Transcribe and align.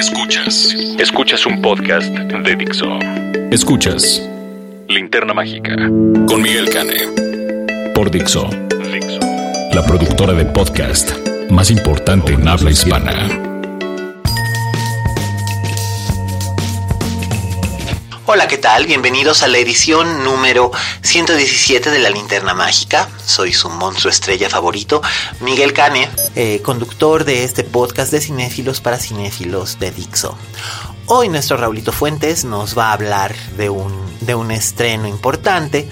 Escuchas. 0.00 0.74
Escuchas 0.98 1.44
un 1.44 1.60
podcast 1.60 2.08
de 2.10 2.56
Dixo. 2.56 2.86
Escuchas 3.50 4.26
Linterna 4.88 5.34
Mágica 5.34 5.76
con 6.26 6.40
Miguel 6.40 6.70
Cane. 6.70 7.92
Por 7.94 8.10
Dixo. 8.10 8.48
Dixo. 8.90 9.20
La 9.74 9.84
productora 9.86 10.32
de 10.32 10.46
podcast 10.46 11.10
más 11.50 11.70
importante 11.70 12.32
en 12.32 12.48
habla 12.48 12.70
hispana. 12.70 13.49
Hola, 18.32 18.46
¿qué 18.46 18.58
tal? 18.58 18.86
Bienvenidos 18.86 19.42
a 19.42 19.48
la 19.48 19.58
edición 19.58 20.22
número 20.22 20.70
117 21.02 21.90
de 21.90 21.98
la 21.98 22.10
Linterna 22.10 22.54
Mágica. 22.54 23.08
Soy 23.26 23.52
su 23.52 23.68
monstruo 23.68 24.08
estrella 24.08 24.48
favorito, 24.48 25.02
Miguel 25.40 25.72
Cane, 25.72 26.08
eh, 26.36 26.62
conductor 26.62 27.24
de 27.24 27.42
este 27.42 27.64
podcast 27.64 28.12
de 28.12 28.20
cinéfilos 28.20 28.80
para 28.80 28.98
cinéfilos 28.98 29.80
de 29.80 29.90
Dixo. 29.90 30.38
Hoy 31.06 31.28
nuestro 31.28 31.56
Raulito 31.56 31.90
Fuentes 31.90 32.44
nos 32.44 32.78
va 32.78 32.90
a 32.90 32.92
hablar 32.92 33.34
de 33.56 33.68
un, 33.68 33.92
de 34.20 34.36
un 34.36 34.52
estreno 34.52 35.08
importante 35.08 35.88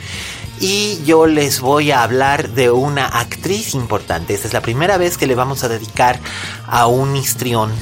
y 0.60 1.02
yo 1.04 1.26
les 1.26 1.58
voy 1.58 1.90
a 1.90 2.04
hablar 2.04 2.50
de 2.50 2.70
una 2.70 3.06
actriz 3.06 3.74
importante. 3.74 4.34
Esta 4.34 4.46
es 4.46 4.52
la 4.52 4.62
primera 4.62 4.96
vez 4.96 5.18
que 5.18 5.26
le 5.26 5.34
vamos 5.34 5.64
a 5.64 5.68
dedicar 5.68 6.20
a 6.68 6.86
un 6.86 7.16
histrión 7.16 7.72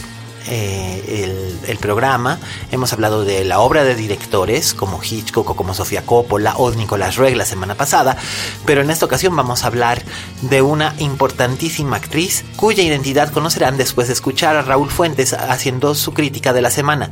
eh, 0.49 1.59
el, 1.67 1.79
programa. 1.79 2.41
Hemos 2.73 2.93
hablado 2.93 3.25
de 3.25 3.45
la 3.45 3.61
obra 3.61 3.85
de 3.85 3.95
directores 3.95 4.73
como 4.73 5.01
Hitchcock 5.03 5.51
o 5.51 5.57
como 5.57 5.75
Sofía 5.75 6.07
Coppola 6.07 6.57
o 6.57 6.71
Nicolás 6.71 7.17
Rueg 7.17 7.37
la 7.37 7.45
semana 7.45 7.75
pasada, 7.75 8.17
pero 8.65 8.81
en 8.81 8.91
esta 8.91 9.05
ocasión 9.05 9.37
vamos 9.37 9.63
a 9.63 9.67
hablar 9.67 10.03
de 10.43 10.63
una 10.63 10.95
importantísima 10.99 11.97
actriz 11.97 12.45
cuya 12.57 12.83
identidad 12.83 13.31
conocerán 13.31 13.77
después 13.77 14.09
de 14.09 14.15
escuchar 14.15 14.57
a 14.57 14.63
Raúl 14.63 14.91
Fuentes 14.91 15.35
haciendo 15.35 15.95
su 15.95 16.15
crítica 16.15 16.53
de 16.53 16.63
la 16.63 16.71
semana. 16.71 17.11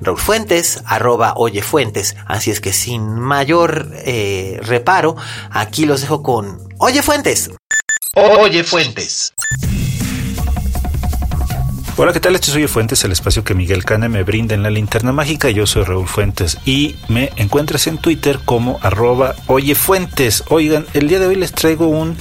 Raúl 0.00 0.18
Fuentes, 0.18 0.80
arroba 0.86 1.34
Oye 1.36 1.62
Fuentes, 1.62 2.16
así 2.26 2.50
es 2.50 2.60
que 2.60 2.72
sin 2.72 3.18
mayor 3.20 3.90
eh, 3.94 4.58
reparo, 4.62 5.16
aquí 5.50 5.84
los 5.84 6.00
dejo 6.00 6.22
con 6.22 6.58
Oye 6.78 7.02
Fuentes. 7.02 7.50
Oye 8.14 8.64
Fuentes. 8.64 9.34
Hola, 11.98 12.12
¿qué 12.12 12.20
tal? 12.20 12.34
Este 12.34 12.50
soy 12.50 12.66
Fuentes, 12.66 13.02
el 13.04 13.12
espacio 13.12 13.42
que 13.42 13.54
Miguel 13.54 13.82
Cane 13.82 14.10
me 14.10 14.22
brinda 14.22 14.54
en 14.54 14.62
la 14.62 14.68
linterna 14.68 15.12
mágica. 15.12 15.48
Yo 15.48 15.66
soy 15.66 15.84
Raúl 15.84 16.06
Fuentes 16.06 16.58
y 16.66 16.96
me 17.08 17.32
encuentras 17.36 17.86
en 17.86 17.96
Twitter 17.96 18.38
como 18.44 18.78
arroba 18.82 19.34
Oye 19.46 19.74
Fuentes. 19.74 20.44
Oigan, 20.48 20.84
el 20.92 21.08
día 21.08 21.20
de 21.20 21.26
hoy 21.26 21.36
les 21.36 21.52
traigo 21.52 21.86
un 21.86 22.18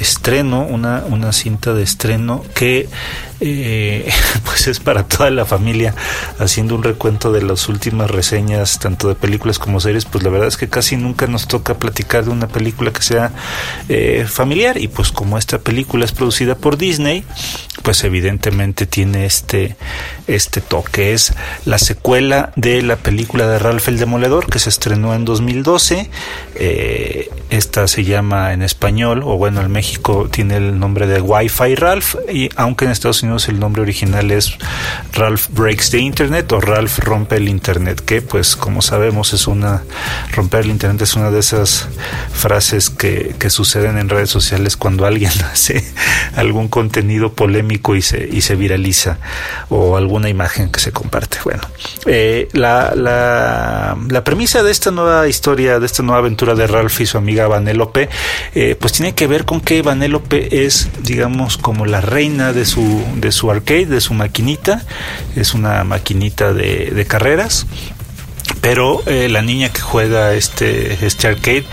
estreno, 0.00 0.62
una, 0.62 1.04
una 1.06 1.32
cinta 1.32 1.74
de 1.74 1.82
estreno 1.82 2.44
que 2.54 2.88
eh, 3.40 4.10
pues 4.44 4.66
es 4.68 4.80
para 4.80 5.06
toda 5.06 5.30
la 5.30 5.44
familia 5.44 5.94
haciendo 6.38 6.74
un 6.74 6.82
recuento 6.82 7.32
de 7.32 7.42
las 7.42 7.68
últimas 7.68 8.10
reseñas 8.10 8.78
tanto 8.78 9.08
de 9.08 9.14
películas 9.14 9.58
como 9.58 9.80
series 9.80 10.04
pues 10.04 10.24
la 10.24 10.30
verdad 10.30 10.48
es 10.48 10.56
que 10.56 10.68
casi 10.68 10.96
nunca 10.96 11.26
nos 11.26 11.48
toca 11.48 11.74
platicar 11.74 12.24
de 12.24 12.30
una 12.30 12.48
película 12.48 12.92
que 12.92 13.02
sea 13.02 13.32
eh, 13.88 14.26
familiar. 14.28 14.78
Y 14.78 14.88
pues 14.88 15.12
como 15.12 15.38
esta 15.38 15.58
película 15.58 16.04
es 16.04 16.12
producida 16.12 16.54
por 16.54 16.76
Disney 16.76 17.24
pues 17.82 18.02
evidentemente 18.04 18.86
tiene 18.86 19.26
este 19.26 19.76
este 20.26 20.60
toque. 20.60 21.12
Es 21.12 21.34
la 21.64 21.78
secuela 21.78 22.52
de 22.56 22.82
la 22.82 22.96
película 22.96 23.46
de 23.46 23.58
Ralph 23.58 23.88
el 23.88 23.98
Demoledor 23.98 24.46
que 24.46 24.58
se 24.58 24.70
estrenó 24.70 25.14
en 25.14 25.24
2012 25.24 26.10
eh, 26.56 27.30
esta 27.50 27.86
se 27.88 28.04
llama 28.04 28.52
en 28.52 28.62
español 28.62 29.22
o 29.24 29.36
bueno 29.36 29.60
en 29.60 29.70
México 29.70 29.83
tiene 30.30 30.56
el 30.56 30.78
nombre 30.78 31.06
de 31.06 31.20
Wi-Fi 31.20 31.74
Ralph 31.74 32.14
y 32.32 32.48
aunque 32.56 32.84
en 32.84 32.90
Estados 32.90 33.22
Unidos 33.22 33.48
el 33.48 33.58
nombre 33.58 33.82
original 33.82 34.30
es 34.30 34.56
Ralph 35.12 35.48
Breaks 35.50 35.90
the 35.90 35.98
Internet 35.98 36.50
o 36.52 36.60
Ralph 36.60 36.98
Rompe 36.98 37.36
el 37.36 37.48
Internet, 37.48 38.00
que 38.04 38.22
pues 38.22 38.56
como 38.56 38.82
sabemos 38.82 39.32
es 39.32 39.46
una, 39.46 39.82
romper 40.32 40.62
el 40.62 40.70
Internet 40.70 41.02
es 41.02 41.14
una 41.14 41.30
de 41.30 41.40
esas 41.40 41.88
frases 42.32 42.90
que, 42.90 43.34
que 43.38 43.50
suceden 43.50 43.98
en 43.98 44.08
redes 44.08 44.30
sociales 44.30 44.76
cuando 44.76 45.06
alguien 45.06 45.30
hace 45.52 45.84
algún 46.36 46.68
contenido 46.68 47.32
polémico 47.32 47.96
y 47.96 48.02
se, 48.02 48.28
y 48.30 48.40
se 48.40 48.56
viraliza 48.56 49.18
o 49.68 49.96
alguna 49.96 50.28
imagen 50.28 50.70
que 50.70 50.80
se 50.80 50.92
comparte. 50.92 51.38
Bueno, 51.44 51.62
eh, 52.06 52.48
la, 52.52 52.94
la, 52.94 53.96
la, 54.08 54.24
premisa 54.24 54.62
de 54.62 54.70
esta 54.70 54.90
nueva 54.90 55.28
historia, 55.28 55.78
de 55.78 55.86
esta 55.86 56.02
nueva 56.02 56.18
aventura 56.18 56.54
de 56.54 56.66
Ralph 56.66 57.00
y 57.00 57.06
su 57.06 57.18
amiga 57.18 57.46
Vanellope, 57.46 58.08
eh, 58.54 58.76
pues 58.78 58.92
tiene 58.92 59.14
que 59.14 59.26
ver 59.26 59.44
con 59.44 59.60
que 59.60 59.73
Vanellope 59.82 60.64
es, 60.64 60.88
digamos, 61.02 61.56
como 61.56 61.86
la 61.86 62.00
reina 62.00 62.52
de 62.52 62.64
su, 62.64 63.02
de 63.16 63.32
su 63.32 63.50
arcade, 63.50 63.86
de 63.86 64.00
su 64.00 64.14
maquinita. 64.14 64.84
Es 65.36 65.54
una 65.54 65.84
maquinita 65.84 66.52
de, 66.52 67.06
carreras. 67.08 67.66
Pero 68.60 69.02
eh, 69.06 69.28
la 69.28 69.42
niña 69.42 69.68
que 69.70 69.80
juega 69.80 70.32
este, 70.32 71.04
este 71.04 71.28
arcade 71.28 71.64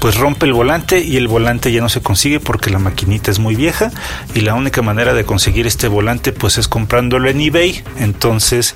pues 0.00 0.16
rompe 0.16 0.46
el 0.46 0.52
volante 0.52 1.00
y 1.00 1.16
el 1.16 1.28
volante 1.28 1.70
ya 1.70 1.80
no 1.80 1.88
se 1.88 2.00
consigue 2.00 2.40
porque 2.40 2.70
la 2.70 2.80
maquinita 2.80 3.30
es 3.30 3.38
muy 3.38 3.54
vieja. 3.54 3.92
Y 4.34 4.40
la 4.40 4.54
única 4.54 4.82
manera 4.82 5.14
de 5.14 5.24
conseguir 5.24 5.66
este 5.66 5.86
volante 5.86 6.32
pues 6.32 6.58
es 6.58 6.66
comprándolo 6.66 7.30
en 7.30 7.40
eBay. 7.40 7.82
Entonces 7.98 8.74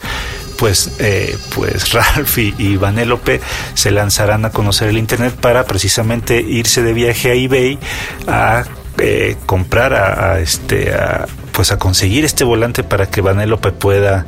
pues 0.58 0.92
eh, 0.98 1.36
pues 1.54 1.92
Ralph 1.92 2.38
y, 2.38 2.54
y 2.58 2.76
Vanellope 2.76 3.40
se 3.74 3.90
lanzarán 3.90 4.44
a 4.44 4.50
conocer 4.50 4.88
el 4.88 4.98
internet 4.98 5.34
para 5.34 5.64
precisamente 5.64 6.40
irse 6.40 6.82
de 6.82 6.92
viaje 6.92 7.30
a 7.30 7.34
eBay 7.34 7.78
a 8.26 8.64
eh, 8.98 9.36
comprar 9.46 9.94
a, 9.94 10.38
este 10.40 10.94
a, 10.94 11.26
pues 11.54 11.70
a 11.70 11.78
conseguir 11.78 12.24
este 12.24 12.42
volante 12.42 12.82
para 12.82 13.06
que 13.06 13.20
Vanellope 13.20 13.70
pueda 13.70 14.26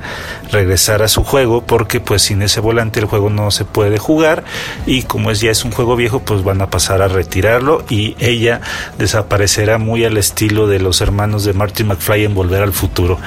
regresar 0.53 1.03
a 1.03 1.09
su 1.09 1.25
juego 1.25 1.66
porque 1.66 1.98
pues 2.00 2.22
sin 2.22 2.41
ese 2.41 2.60
volante 2.60 3.00
el 3.00 3.06
juego 3.06 3.31
no 3.31 3.50
se 3.50 3.64
puede 3.64 3.98
jugar 3.98 4.44
y 4.87 5.03
como 5.03 5.32
es 5.32 5.41
ya 5.41 5.50
es 5.50 5.64
un 5.64 5.72
juego 5.72 5.97
viejo 5.97 6.20
pues 6.20 6.44
van 6.44 6.62
a 6.62 6.70
pasar 6.70 7.03
a 7.03 7.09
retirarlo 7.09 7.84
y 7.91 8.14
ella 8.20 8.60
desaparecerá 8.97 9.78
muy 9.78 10.04
al 10.04 10.16
estilo 10.16 10.69
de 10.69 10.78
los 10.78 11.00
hermanos 11.00 11.44
de 11.44 11.53
Martin 11.53 11.88
McFly 11.88 12.25
en 12.25 12.34
Volver 12.34 12.62
al 12.62 12.72
Futuro. 12.72 13.19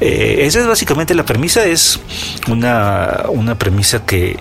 Eh, 0.00 0.40
esa 0.40 0.60
es 0.60 0.66
básicamente 0.66 1.14
la 1.14 1.24
premisa, 1.24 1.64
es 1.64 1.98
una, 2.48 3.24
una 3.30 3.56
premisa 3.56 4.04
que 4.04 4.38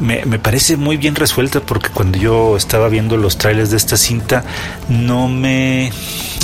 me, 0.00 0.24
me 0.24 0.40
parece 0.40 0.76
muy 0.76 0.96
bien 0.96 1.14
resuelta 1.14 1.60
porque 1.60 1.90
cuando 1.90 2.18
yo 2.18 2.56
estaba 2.56 2.88
viendo 2.88 3.16
los 3.16 3.38
trailers 3.38 3.70
de 3.70 3.76
esta 3.76 3.96
cinta 3.96 4.44
no 4.88 5.28
me 5.28 5.92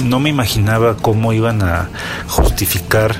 no 0.04 0.20
me 0.20 0.30
imaginaba 0.30 0.96
cómo 0.96 1.32
iban 1.32 1.62
a 1.62 1.88
justificar 2.28 3.16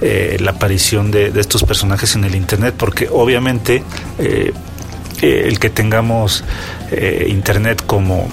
eh, 0.00 0.36
la 0.40 0.50
aparición 0.52 1.12
de, 1.12 1.32
estos 1.38 1.62
personajes 1.62 2.16
en 2.16 2.24
el 2.24 2.34
Internet, 2.34 2.74
porque 2.76 3.08
obviamente 3.08 3.84
eh, 4.18 4.52
eh, 5.20 5.44
el 5.46 5.60
que 5.60 5.70
tengamos 5.70 6.44
Internet 7.28 7.84
como, 7.86 8.28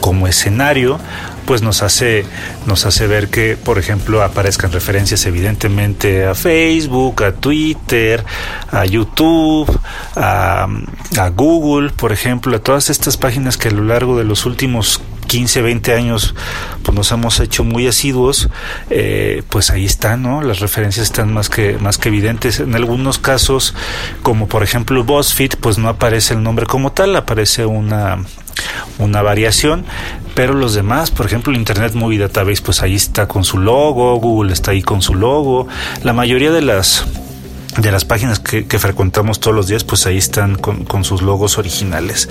como 0.00 0.26
escenario, 0.26 0.98
pues 1.44 1.62
nos 1.62 1.82
hace, 1.82 2.24
nos 2.66 2.86
hace 2.86 3.06
ver 3.06 3.28
que, 3.28 3.56
por 3.56 3.78
ejemplo, 3.78 4.22
aparezcan 4.22 4.72
referencias 4.72 5.24
evidentemente 5.26 6.26
a 6.26 6.34
Facebook, 6.34 7.22
a 7.22 7.32
Twitter, 7.32 8.24
a 8.72 8.84
YouTube, 8.86 9.78
a, 10.16 10.66
a 11.18 11.28
Google, 11.28 11.90
por 11.90 12.10
ejemplo, 12.10 12.56
a 12.56 12.58
todas 12.58 12.90
estas 12.90 13.16
páginas 13.16 13.56
que 13.56 13.68
a 13.68 13.72
lo 13.72 13.84
largo 13.84 14.18
de 14.18 14.24
los 14.24 14.46
últimos 14.46 15.00
15, 15.26 15.62
20 15.62 15.92
años 15.92 16.34
pues 16.82 16.94
nos 16.96 17.10
hemos 17.12 17.40
hecho 17.40 17.64
muy 17.64 17.86
asiduos, 17.88 18.48
eh, 18.90 19.42
pues 19.50 19.70
ahí 19.70 19.84
están, 19.84 20.22
¿no? 20.22 20.42
Las 20.42 20.60
referencias 20.60 21.06
están 21.06 21.32
más 21.32 21.48
que, 21.48 21.78
más 21.78 21.98
que 21.98 22.08
evidentes. 22.08 22.60
En 22.60 22.74
algunos 22.74 23.18
casos, 23.18 23.74
como 24.22 24.46
por 24.46 24.62
ejemplo 24.62 25.02
BuzzFeed, 25.02 25.54
pues 25.60 25.78
no 25.78 25.88
aparece 25.88 26.34
el 26.34 26.42
nombre 26.42 26.66
como 26.66 26.92
tal, 26.92 27.16
aparece 27.16 27.66
una, 27.66 28.18
una 28.98 29.22
variación, 29.22 29.84
pero 30.34 30.54
los 30.54 30.74
demás, 30.74 31.10
por 31.10 31.26
ejemplo, 31.26 31.52
Internet 31.54 31.94
Movie 31.94 32.18
Database, 32.18 32.62
pues 32.62 32.82
ahí 32.82 32.94
está 32.94 33.26
con 33.26 33.42
su 33.42 33.58
logo, 33.58 34.14
Google 34.16 34.52
está 34.52 34.70
ahí 34.70 34.82
con 34.82 35.02
su 35.02 35.14
logo, 35.14 35.66
la 36.02 36.12
mayoría 36.12 36.52
de 36.52 36.62
las 36.62 37.06
de 37.78 37.92
las 37.92 38.04
páginas 38.04 38.40
que, 38.40 38.64
frecuentamos 38.78 39.40
todos 39.40 39.54
los 39.54 39.68
días, 39.68 39.84
pues 39.84 40.06
ahí 40.06 40.16
están 40.16 40.56
con, 40.56 41.04
sus 41.04 41.22
logos 41.22 41.58
originales. 41.58 42.28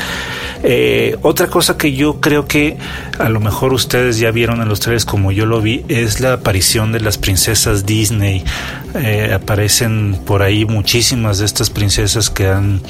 Eh, 0.64 1.18
otra 1.22 1.48
cosa 1.48 1.78
que 1.78 1.94
yo 1.94 2.20
creo 2.20 2.48
que 2.48 2.78
a 3.20 3.30
lo 3.30 3.40
mejor 3.40 3.74
ustedes 3.74 4.18
ya 4.18 4.32
vieron 4.32 4.62
en 4.62 4.70
los 4.70 4.80
trailers 4.80 5.06
como 5.06 5.32
yo 5.32 5.46
lo 5.46 5.62
vi, 5.62 5.86
es 5.88 6.20
la 6.20 6.34
aparición 6.34 6.92
de 6.92 7.00
las 7.00 7.18
princesas 7.18 7.86
Disney. 7.86 8.44
Eh, 8.96 9.34
aparecen 9.34 10.20
por 10.26 10.42
ahí 10.42 10.66
muchísimas 10.66 11.40
de 11.40 11.46
estas 11.46 11.70
princesas 11.70 12.30
que 12.30 12.48
han 12.48 12.82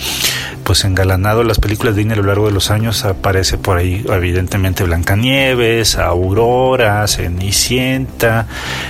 pues 0.64 0.84
engalanado 0.86 1.44
las 1.44 1.60
películas 1.60 1.96
Disney 1.96 2.14
a 2.14 2.22
lo 2.22 2.28
largo 2.28 2.46
de 2.46 2.52
los 2.52 2.72
años. 2.72 3.04
Aparece 3.06 3.58
por 3.58 3.78
ahí 3.78 4.06
evidentemente 4.08 4.84
Blancanieves, 4.84 5.98
Aurora, 5.98 7.08
Cenicienta, 7.08 8.48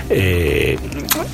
eh, 0.10 0.78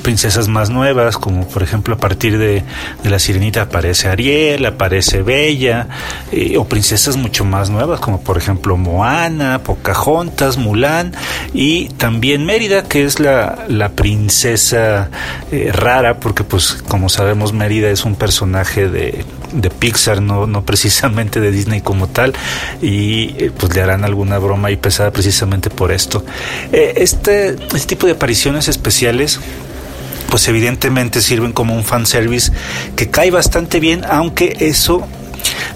princesas 0.02 0.48
más 0.48 0.70
nuevas 0.70 1.18
como 1.18 1.48
por 1.48 1.64
ejemplo 1.64 1.96
a 1.96 1.98
partir 1.98 2.21
de, 2.30 2.64
la 3.04 3.20
Sirenita 3.20 3.64
aparece 3.64 4.08
Ariel, 4.08 4.66
aparece 4.66 5.24
Bella, 5.24 5.88
eh, 6.32 6.58
o 6.58 6.66
princesas 6.66 7.18
mucho 7.18 7.46
más 7.46 7.70
nuevas, 7.70 8.00
como 8.00 8.22
por 8.22 8.38
ejemplo 8.38 8.78
Moana, 8.78 9.64
Pocahontas, 9.64 10.58
Mulan, 10.58 11.14
y 11.54 11.90
también 11.90 12.46
Mérida, 12.46 12.84
que 12.84 13.06
es 13.06 13.20
la, 13.20 13.66
la 13.68 13.90
princesa 13.90 15.10
eh, 15.52 15.72
rara, 15.74 16.20
porque 16.20 16.44
pues 16.44 16.74
como 16.88 17.10
sabemos 17.10 17.54
Mérida 17.54 17.90
es 17.90 18.06
un 18.06 18.16
personaje 18.16 18.88
de, 18.88 19.26
de 19.54 19.70
Pixar, 19.70 20.22
no, 20.22 20.64
precisamente 20.64 21.40
de 21.40 21.52
Disney 21.52 21.82
como 21.82 22.08
tal, 22.08 22.34
y 22.82 23.36
eh, 23.38 23.52
pues 23.58 23.76
le 23.76 23.82
harán 23.82 24.04
alguna 24.04 24.38
broma 24.38 24.72
y 24.72 24.76
pesada 24.76 25.12
precisamente 25.12 25.70
por 25.70 25.92
esto. 25.92 26.24
este, 26.72 27.56
este 27.74 27.88
tipo 27.88 28.06
de 28.06 28.14
apariciones 28.14 28.68
especiales 28.68 29.40
pues 30.32 30.48
evidentemente 30.48 31.22
sirven 31.22 31.52
como 31.52 31.76
un 31.76 31.84
fanservice 31.84 32.52
que 32.96 33.12
cae 33.12 33.30
bastante 33.30 33.82
bien, 33.82 34.04
aunque 34.10 34.56
eso 34.62 35.06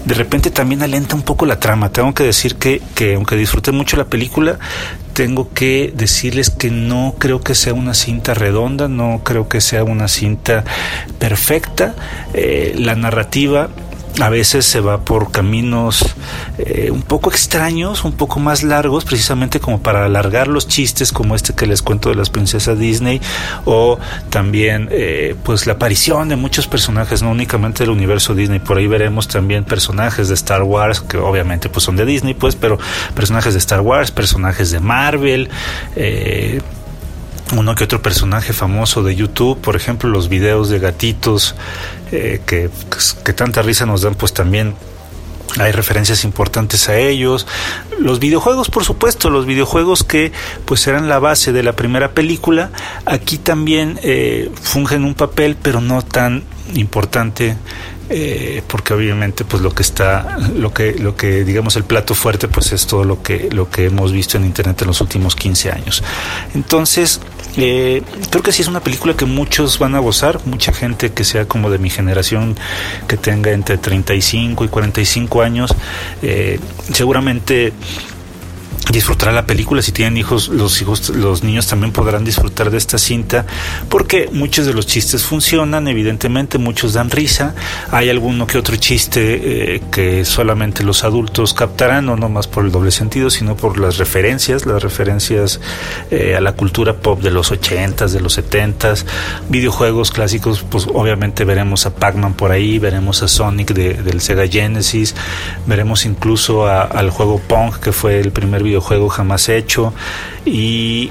de 0.06 0.14
repente 0.14 0.50
también 0.50 0.82
alenta 0.82 1.14
un 1.14 1.22
poco 1.22 1.44
la 1.44 1.60
trama. 1.60 1.90
Tengo 1.90 2.14
que 2.14 2.24
decir 2.24 2.56
que, 2.56 2.80
que 2.94 3.14
aunque 3.14 3.36
disfruté 3.36 3.70
mucho 3.70 3.96
la 3.98 4.06
película, 4.06 4.58
tengo 5.12 5.52
que 5.52 5.92
decirles 5.94 6.48
que 6.50 6.70
no 6.70 7.16
creo 7.18 7.40
que 7.40 7.54
sea 7.54 7.74
una 7.74 7.92
cinta 7.92 8.32
redonda, 8.32 8.88
no 8.88 9.20
creo 9.24 9.48
que 9.48 9.60
sea 9.60 9.84
una 9.84 10.08
cinta 10.08 10.64
perfecta. 11.18 11.94
Eh, 12.32 12.74
la 12.78 12.94
narrativa 12.94 13.68
a 14.20 14.30
veces 14.30 14.64
se 14.64 14.80
va 14.80 15.04
por 15.04 15.30
caminos 15.30 16.14
eh, 16.58 16.90
un 16.90 17.02
poco 17.02 17.30
extraños, 17.30 18.04
un 18.04 18.12
poco 18.12 18.40
más 18.40 18.62
largos, 18.62 19.04
precisamente 19.04 19.60
como 19.60 19.80
para 19.80 20.04
alargar 20.04 20.48
los 20.48 20.66
chistes 20.66 21.12
como 21.12 21.34
este 21.34 21.54
que 21.54 21.66
les 21.66 21.82
cuento 21.82 22.08
de 22.08 22.14
las 22.14 22.30
princesas 22.30 22.78
Disney 22.78 23.20
o 23.64 23.98
también 24.30 24.88
eh, 24.90 25.36
pues 25.42 25.66
la 25.66 25.74
aparición 25.74 26.28
de 26.28 26.36
muchos 26.36 26.66
personajes, 26.66 27.22
no 27.22 27.30
únicamente 27.30 27.84
del 27.84 27.90
universo 27.90 28.34
Disney, 28.34 28.58
por 28.58 28.78
ahí 28.78 28.86
veremos 28.86 29.28
también 29.28 29.64
personajes 29.64 30.28
de 30.28 30.34
Star 30.34 30.62
Wars 30.62 31.00
que 31.00 31.18
obviamente 31.18 31.68
pues 31.68 31.84
son 31.84 31.96
de 31.96 32.06
Disney 32.06 32.34
pues, 32.34 32.56
pero 32.56 32.78
personajes 33.14 33.52
de 33.52 33.58
Star 33.58 33.80
Wars, 33.80 34.10
personajes 34.10 34.70
de 34.70 34.80
Marvel, 34.80 35.50
eh, 35.94 36.60
uno 37.54 37.74
que 37.74 37.84
otro 37.84 38.02
personaje 38.02 38.52
famoso 38.52 39.02
de 39.02 39.14
YouTube, 39.14 39.60
por 39.60 39.76
ejemplo, 39.76 40.08
los 40.10 40.28
videos 40.28 40.68
de 40.68 40.78
gatitos 40.78 41.54
eh, 42.10 42.40
que, 42.44 42.70
que 43.24 43.32
tanta 43.32 43.62
risa 43.62 43.86
nos 43.86 44.02
dan, 44.02 44.14
pues 44.14 44.32
también 44.32 44.74
hay 45.58 45.72
referencias 45.72 46.24
importantes 46.24 46.88
a 46.88 46.98
ellos. 46.98 47.46
Los 47.98 48.18
videojuegos, 48.18 48.68
por 48.68 48.84
supuesto, 48.84 49.30
los 49.30 49.46
videojuegos 49.46 50.04
que 50.04 50.32
pues 50.64 50.86
eran 50.86 51.08
la 51.08 51.18
base 51.18 51.52
de 51.52 51.62
la 51.62 51.74
primera 51.74 52.12
película, 52.12 52.70
aquí 53.04 53.38
también 53.38 53.98
eh, 54.02 54.50
fungen 54.60 55.04
un 55.04 55.14
papel, 55.14 55.56
pero 55.60 55.80
no 55.80 56.02
tan 56.02 56.42
importante 56.74 57.56
eh, 58.08 58.62
porque 58.68 58.94
obviamente 58.94 59.44
pues 59.44 59.62
lo 59.62 59.74
que 59.74 59.82
está 59.82 60.38
lo 60.54 60.72
que 60.72 60.94
lo 60.94 61.16
que 61.16 61.44
digamos 61.44 61.74
el 61.74 61.84
plato 61.84 62.14
fuerte 62.14 62.46
pues 62.46 62.72
es 62.72 62.86
todo 62.86 63.02
lo 63.04 63.22
que 63.22 63.48
lo 63.50 63.68
que 63.68 63.86
hemos 63.86 64.12
visto 64.12 64.36
en 64.36 64.44
internet 64.44 64.80
en 64.82 64.88
los 64.88 65.00
últimos 65.00 65.34
15 65.34 65.72
años 65.72 66.04
entonces 66.54 67.20
eh, 67.56 68.02
creo 68.30 68.42
que 68.42 68.52
sí 68.52 68.62
es 68.62 68.68
una 68.68 68.80
película 68.80 69.14
que 69.14 69.24
muchos 69.24 69.78
van 69.78 69.94
a 69.94 69.98
gozar 69.98 70.40
mucha 70.46 70.72
gente 70.72 71.12
que 71.12 71.24
sea 71.24 71.46
como 71.46 71.70
de 71.70 71.78
mi 71.78 71.90
generación 71.90 72.56
que 73.08 73.16
tenga 73.16 73.52
entre 73.52 73.78
35 73.78 74.64
y 74.64 74.68
45 74.68 75.42
años 75.42 75.74
eh, 76.22 76.60
seguramente 76.92 77.72
disfrutará 78.90 79.32
la 79.32 79.46
película. 79.46 79.82
Si 79.82 79.92
tienen 79.92 80.16
hijos, 80.16 80.48
los 80.48 80.80
hijos, 80.80 81.08
los 81.10 81.42
niños 81.42 81.66
también 81.66 81.92
podrán 81.92 82.24
disfrutar 82.24 82.70
de 82.70 82.78
esta 82.78 82.98
cinta, 82.98 83.46
porque 83.88 84.28
muchos 84.32 84.66
de 84.66 84.74
los 84.74 84.86
chistes 84.86 85.24
funcionan, 85.24 85.88
evidentemente, 85.88 86.58
muchos 86.58 86.92
dan 86.92 87.10
risa. 87.10 87.54
Hay 87.90 88.10
alguno 88.10 88.46
que 88.46 88.58
otro 88.58 88.76
chiste 88.76 89.74
eh, 89.74 89.82
que 89.90 90.24
solamente 90.24 90.84
los 90.84 91.04
adultos 91.04 91.54
captarán, 91.54 92.06
no 92.06 92.28
más 92.28 92.46
por 92.46 92.64
el 92.64 92.72
doble 92.72 92.90
sentido, 92.90 93.30
sino 93.30 93.56
por 93.56 93.78
las 93.78 93.98
referencias, 93.98 94.66
las 94.66 94.82
referencias 94.82 95.60
eh, 96.10 96.36
a 96.36 96.40
la 96.40 96.52
cultura 96.52 96.94
pop 96.94 97.20
de 97.20 97.30
los 97.30 97.50
ochentas, 97.50 98.12
de 98.12 98.20
los 98.20 98.34
setentas, 98.34 99.06
videojuegos 99.48 100.10
clásicos, 100.10 100.64
pues 100.68 100.86
obviamente 100.92 101.44
veremos 101.44 101.86
a 101.86 101.94
Pac-Man 101.94 102.34
por 102.34 102.52
ahí, 102.52 102.78
veremos 102.78 103.22
a 103.22 103.28
Sonic 103.28 103.72
del 103.72 104.20
Sega 104.20 104.46
Genesis, 104.46 105.14
veremos 105.66 106.04
incluso 106.04 106.68
al 106.68 107.10
juego 107.10 107.40
Pong, 107.40 107.74
que 107.80 107.92
fue 107.92 108.20
el 108.20 108.30
primer 108.30 108.62
videojuego 108.62 108.75
juego 108.80 109.08
jamás 109.08 109.48
hecho. 109.48 109.92
Y 110.44 111.10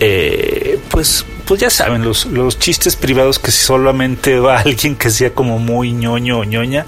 eh, 0.00 0.80
pues 0.90 1.24
pues 1.52 1.60
ya 1.60 1.70
saben, 1.70 2.02
los, 2.02 2.26
los 2.26 2.58
chistes 2.58 2.96
privados 2.96 3.38
que 3.38 3.50
solamente 3.50 4.38
va 4.40 4.58
alguien 4.58 4.96
que 4.96 5.10
sea 5.10 5.34
como 5.34 5.58
muy 5.58 5.92
ñoño 5.92 6.38
o 6.38 6.44
ñoña, 6.44 6.86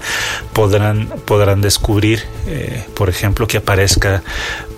podrán, 0.53 1.07
podrán 1.25 1.61
descubrir, 1.61 2.23
eh, 2.47 2.83
por 2.95 3.09
ejemplo, 3.09 3.47
que 3.47 3.57
aparezca 3.57 4.23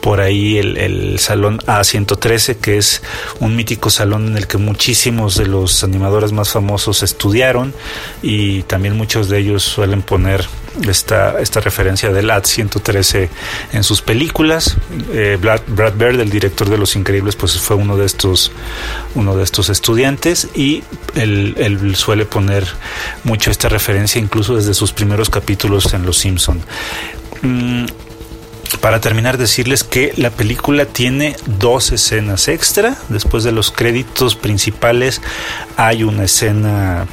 por 0.07 0.21
ahí 0.21 0.57
el, 0.57 0.77
el, 0.77 1.19
salón 1.19 1.59
A113, 1.67 2.55
que 2.55 2.77
es 2.77 3.01
un 3.41 3.57
mítico 3.57 3.89
salón 3.89 4.27
en 4.27 4.37
el 4.37 4.47
que 4.47 4.57
muchísimos 4.57 5.35
de 5.35 5.47
los 5.47 5.83
animadores 5.83 6.31
más 6.31 6.47
famosos 6.47 7.03
estudiaron 7.03 7.73
y 8.21 8.63
también 8.63 8.95
muchos 8.95 9.27
de 9.27 9.39
ellos 9.39 9.63
suelen 9.63 10.01
poner 10.01 10.47
esta, 10.87 11.41
esta 11.41 11.59
referencia 11.59 12.13
del 12.13 12.31
AT-113 12.31 13.27
en 13.73 13.83
sus 13.83 14.01
películas. 14.01 14.77
Eh, 15.11 15.37
Brad, 15.41 15.59
Brad, 15.67 15.95
Bird, 15.95 16.21
el 16.21 16.29
director 16.29 16.69
de 16.69 16.77
Los 16.77 16.95
Increíbles, 16.95 17.35
pues 17.35 17.59
fue 17.59 17.75
uno 17.75 17.97
de 17.97 18.05
estos, 18.05 18.53
uno 19.13 19.35
de 19.35 19.43
estos 19.43 19.67
estudiantes 19.67 20.47
y 20.55 20.83
él, 21.15 21.53
él 21.57 21.97
suele 21.97 22.25
poner 22.25 22.65
mucho 23.25 23.51
esta 23.51 23.67
referencia 23.67 24.21
incluso 24.21 24.55
desde 24.55 24.73
sus 24.73 24.93
primeros 24.93 25.29
capítulos 25.29 25.93
en 25.93 26.05
Los 26.05 26.17
Simpson. 26.19 26.61
Mm, 27.41 27.85
para 28.81 28.99
terminar, 28.99 29.37
decirles 29.37 29.83
que 29.83 30.13
la 30.17 30.29
película 30.29 30.85
tiene 30.85 31.35
dos 31.45 31.91
escenas 31.91 32.47
extra. 32.47 32.97
Después 33.09 33.43
de 33.43 33.51
los 33.51 33.71
créditos 33.71 34.35
principales 34.35 35.21
hay 35.77 36.03
una 36.03 36.23
escena 36.23 37.07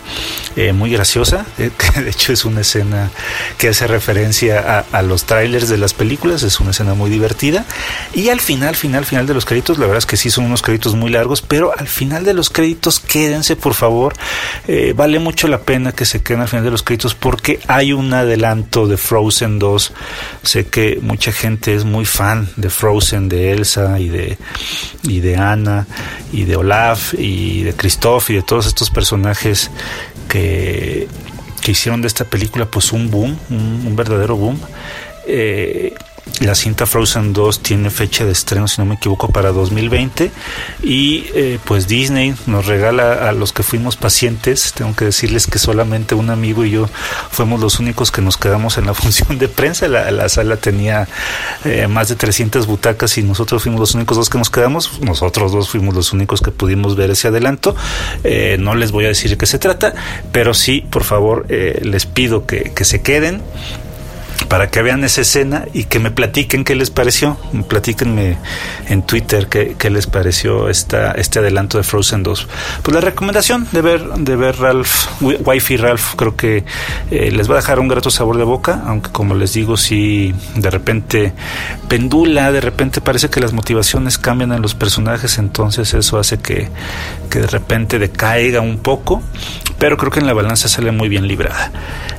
eh, 0.57 0.73
muy 0.73 0.90
graciosa, 0.90 1.47
eh, 1.59 1.71
de 1.97 2.11
hecho 2.11 2.33
es 2.33 2.45
una 2.45 2.62
escena 2.62 3.11
que 3.59 3.69
hace 3.69 3.87
referencia 3.87 4.85
a, 4.90 5.02
los 5.02 5.25
trailers 5.25 5.69
de 5.69 5.78
las 5.78 5.95
películas, 5.95 6.43
es 6.43 6.61
una 6.61 6.71
escena 6.71 6.95
muy 6.95 7.11
divertida. 7.11 7.64
Y 8.14 8.31
al 8.31 8.40
final, 8.40 8.75
final, 8.75 9.05
final 9.05 9.26
de 9.26 9.35
los 9.35 9.45
créditos, 9.45 9.78
la 9.78 9.87
verdad 9.87 9.99
es 9.99 10.07
que 10.07 10.17
sí 10.17 10.31
son 10.31 10.47
unos 10.47 10.62
créditos 10.62 10.95
muy 10.95 11.11
largos, 11.11 11.43
pero 11.43 11.73
al 11.76 11.88
final 11.88 12.25
de 12.25 12.35
los 12.35 12.50
créditos 12.50 13.00
quédense 13.00 13.55
por 13.57 13.75
favor. 13.75 14.14
Eh, 14.67 14.93
vale 14.97 15.19
mucho 15.19 15.47
la 15.49 15.61
pena 15.61 15.93
que 15.93 16.05
se 16.05 16.23
queden 16.23 16.40
al 16.40 16.49
final 16.49 16.64
de 16.64 16.71
los 16.71 16.83
créditos 16.83 17.14
porque 17.14 17.61
hay 17.69 17.93
un 17.93 18.12
adelanto 18.12 18.87
de 18.87 18.97
Frozen 18.97 19.59
2. 19.59 19.93
Sé 20.43 20.67
que 20.67 20.99
mucha 21.02 21.33
gente 21.33 21.44
es 21.45 21.85
muy 21.85 22.07
fan 22.07 22.49
de 22.57 22.71
Frozen, 22.71 23.29
de 23.29 23.53
Elsa 23.53 24.01
y 24.01 24.09
de, 24.09 24.39
y 25.03 25.21
de 25.21 25.37
Anna 25.37 25.87
y 26.33 26.45
de 26.45 26.57
Olaf 26.57 27.13
y 27.15 27.63
de 27.65 27.75
Christoph 27.75 28.31
y 28.31 28.35
de 28.35 28.43
todos 28.43 28.67
estos 28.67 28.89
personajes 28.89 29.71
que, 30.27 31.07
que 31.63 31.73
hicieron 31.73 32.01
de 32.01 32.09
esta 32.09 32.25
película 32.25 32.65
pues 32.65 32.93
un 32.93 33.11
boom, 33.11 33.39
un, 33.51 33.95
verdadero 33.95 34.37
boom. 34.37 34.59
Eh, 35.27 35.95
la 36.40 36.54
cinta 36.54 36.87
Frozen 36.87 37.33
2 37.33 37.61
tiene 37.61 37.90
fecha 37.90 38.25
de 38.25 38.33
estreno, 38.33 38.66
si 38.66 38.81
no 38.81 38.87
me 38.87 38.95
equivoco, 38.95 39.28
para 39.28 39.52
2020. 39.52 40.31
Y 40.83 41.26
eh, 41.35 41.59
pues 41.64 41.87
Disney 41.87 42.35
nos 42.47 42.66
regala 42.66 43.28
a 43.28 43.33
los 43.33 43.52
que 43.52 43.62
fuimos 43.62 43.97
pacientes. 43.97 44.73
Tengo 44.75 44.97
que 44.97 45.04
decirles 45.04 45.47
que 45.47 45.59
solamente 45.59 46.14
un 46.14 46.31
amigo 46.31 46.64
y 46.64 46.71
yo 46.71 46.88
fuimos 47.31 47.61
los 47.61 47.78
únicos 47.78 48.11
que 48.11 48.23
nos 48.23 48.37
quedamos 48.37 48.78
en 48.78 48.87
la 48.87 48.95
función 48.95 49.38
de 49.38 49.49
prensa. 49.49 49.87
La, 49.87 50.28
sala 50.28 50.57
tenía 50.57 51.07
eh, 51.64 51.87
más 51.87 52.09
de 52.09 52.16
300 52.16 52.66
butacas 52.66 53.16
y 53.19 53.23
nosotros 53.23 53.62
fuimos 53.62 53.81
los 53.81 53.95
únicos 53.95 54.16
dos 54.16 54.31
que 54.31 54.38
nos 54.38 54.50
quedamos. 54.50 55.00
Nosotros 55.00 55.52
dos 55.52 55.69
fuimos 55.69 55.95
los 55.95 56.12
únicos 56.12 56.40
que 56.40 56.50
pudimos 56.50 56.97
ver 56.97 57.11
ese 57.11 57.28
adelanto. 57.28 57.76
Eh, 58.25 58.57
no 58.59 58.75
les 58.75 58.93
voy 58.93 59.04
a 59.04 59.09
decir 59.09 59.31
de 59.31 59.37
qué 59.37 59.47
se 59.47 59.59
trata, 59.59 59.95
pero 60.33 60.54
sí, 60.54 60.85
por 60.90 61.04
favor, 61.04 61.47
les 61.49 62.07
pido 62.07 62.47
que, 62.47 62.73
que 62.75 62.85
se 62.85 63.02
queden 63.02 63.43
para 64.49 64.69
que 64.69 64.83
vean 64.83 65.05
esa 65.05 65.23
escena 65.23 65.65
y 65.73 65.85
que 65.85 65.99
me 65.99 66.11
platiquen 66.11 66.65
qué 66.65 66.75
les 66.75 66.91
pareció. 66.91 67.37
Platíquenme 67.69 68.37
en 68.89 69.03
Twitter 69.03 69.49
qué, 69.49 69.77
qué 69.79 69.91
les 69.91 70.07
pareció 70.07 70.69
esta, 70.69 71.13
este 71.13 71.39
adelanto 71.39 71.79
de 71.79 71.85
Frozen 71.85 72.23
2. 72.23 72.49
Pues 72.83 72.95
la 72.95 73.01
recomendación 73.01 73.67
de 73.73 73.83
ver, 73.83 74.03
de 74.03 74.37
ver 74.37 74.59
Ralph, 74.59 75.07
Wi-Fi 75.21 75.77
Ralph, 75.77 76.15
creo 76.17 76.37
que 76.37 76.65
eh, 77.11 77.31
les 77.31 77.49
va 77.49 77.55
a 77.55 77.57
dejar 77.57 77.81
un 77.81 77.89
grato 77.89 78.11
sabor 78.11 78.37
de 78.37 78.45
boca, 78.45 78.83
aunque 78.87 79.11
como 79.11 79.35
les 79.35 79.53
digo, 79.53 79.77
si 79.77 80.35
de 80.55 80.71
repente 80.71 81.33
pendula, 81.89 82.53
de 82.53 82.61
repente 82.61 83.01
parece 83.01 83.31
que 83.31 83.41
las 83.41 83.53
motivaciones 83.53 84.19
cambian 84.19 84.53
en 84.53 84.63
los 84.63 84.75
personajes, 84.75 85.39
entonces 85.39 85.95
eso 85.95 86.19
hace 86.19 86.39
que, 86.39 86.69
que 87.31 87.41
de 87.41 87.47
repente 87.47 87.99
decaiga 87.99 88.61
un 88.61 88.79
poco, 88.79 89.23
pero 89.78 89.97
creo 89.97 90.11
que 90.11 90.21
en 90.21 90.26
la 90.26 90.33
balanza 90.33 90.69
sale 90.69 90.93
muy 90.93 91.09
bien 91.09 91.26
librada. 91.26 91.73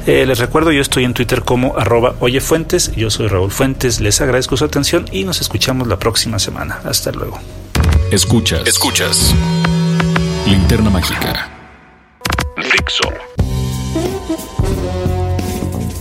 Eh, 0.06 0.26
les 0.26 0.40
recuerdo, 0.40 0.72
yo 0.72 0.82
estoy 0.82 1.04
en 1.04 1.14
Twitter 1.14 1.44
como 1.44 1.78
arroba 1.78 2.16
oyefuentes, 2.20 2.92
yo 2.96 3.10
soy 3.10 3.28
Raúl 3.28 3.52
Fuentes, 3.52 4.00
les 4.00 4.22
agradezco 4.22 4.58
su 4.58 4.66
atención 4.66 5.06
y 5.12 5.24
nos 5.24 5.42
escuchamos 5.42 5.88
la 5.88 5.98
próxima 5.98 6.40
semana. 6.40 6.80
Hasta 6.84 7.12
luego. 7.12 7.40
Escuchas, 8.12 8.68
escuchas. 8.68 9.34
Linterna 10.46 10.90
Mágica. 10.90 11.50
Fixo. 12.58 13.35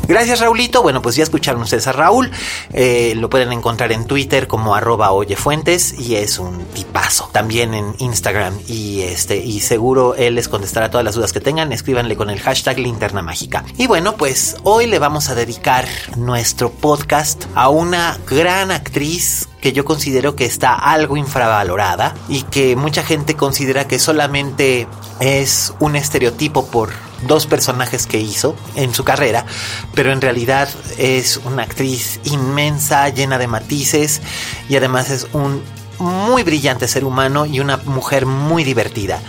Gracias 0.07 0.41
Raulito. 0.41 0.83
Bueno, 0.83 1.01
pues 1.03 1.17
ya 1.17 1.23
escucharon 1.23 1.63
ustedes 1.63 1.87
a 1.87 1.93
Raúl. 1.93 2.31
Eh, 2.73 3.15
lo 3.17 3.31
pueden 3.31 3.53
encontrar 3.53 3.93
en 3.93 4.07
Twitter 4.07 4.47
como 4.47 4.75
arroba 4.75 5.13
oyefuentes 5.13 5.99
y 5.99 6.17
es 6.17 6.39
un 6.39 6.65
tipazo. 6.67 7.31
También 7.33 7.75
en 7.75 7.95
Instagram 7.99 8.59
y 8.69 9.03
este 9.03 9.37
y 9.37 9.61
seguro 9.61 10.15
él 10.15 10.35
les 10.35 10.49
contestará 10.49 10.91
todas 10.91 11.05
las 11.05 11.15
dudas 11.15 11.33
que 11.33 11.41
tengan. 11.41 11.73
Escríbanle 11.73 12.17
con 12.17 12.31
el 12.31 12.41
hashtag 12.41 12.79
linterna 12.79 13.23
mágica. 13.23 13.65
Y 13.79 13.87
bueno, 13.87 14.17
pues 14.17 14.57
hoy 14.63 14.87
le 14.87 14.99
vamos 14.99 15.29
a 15.29 15.35
dedicar 15.35 15.87
nuestro 16.17 16.71
podcast 16.71 17.45
a 17.55 17.69
una 17.69 18.19
gran 18.29 18.71
actriz 18.71 19.49
que 19.65 19.73
yo 19.73 19.87
considero 19.87 20.37
que 20.37 20.45
está 20.45 20.75
algo 20.75 21.17
infravalorada 21.17 22.15
y 22.29 22.43
que 22.43 22.77
mucha 22.77 23.03
gente 23.03 23.35
considera 23.35 23.89
que 23.89 23.99
solamente 23.99 24.87
es 25.21 25.73
un 25.81 25.97
estereotipo 25.97 26.67
por 26.67 26.91
dos 27.27 27.47
personajes 27.47 28.07
que 28.07 28.21
hizo 28.21 28.55
en 28.77 28.93
su 28.93 29.05
carrera, 29.05 29.47
pero 29.95 30.13
en 30.13 30.21
realidad 30.21 30.69
es 30.99 31.39
una 31.47 31.63
actriz 31.63 32.21
inmensa, 32.25 33.09
llena 33.09 33.39
de 33.39 33.47
matices 33.47 34.21
y 34.69 34.77
además 34.77 35.09
es 35.09 35.29
un 35.33 35.63
muy 35.99 36.43
brillante 36.43 36.87
ser 36.87 37.07
humano 37.07 37.47
y 37.47 37.61
una 37.61 37.79
mujer 37.79 38.27
muy 38.27 38.65
divertida. 38.65 39.23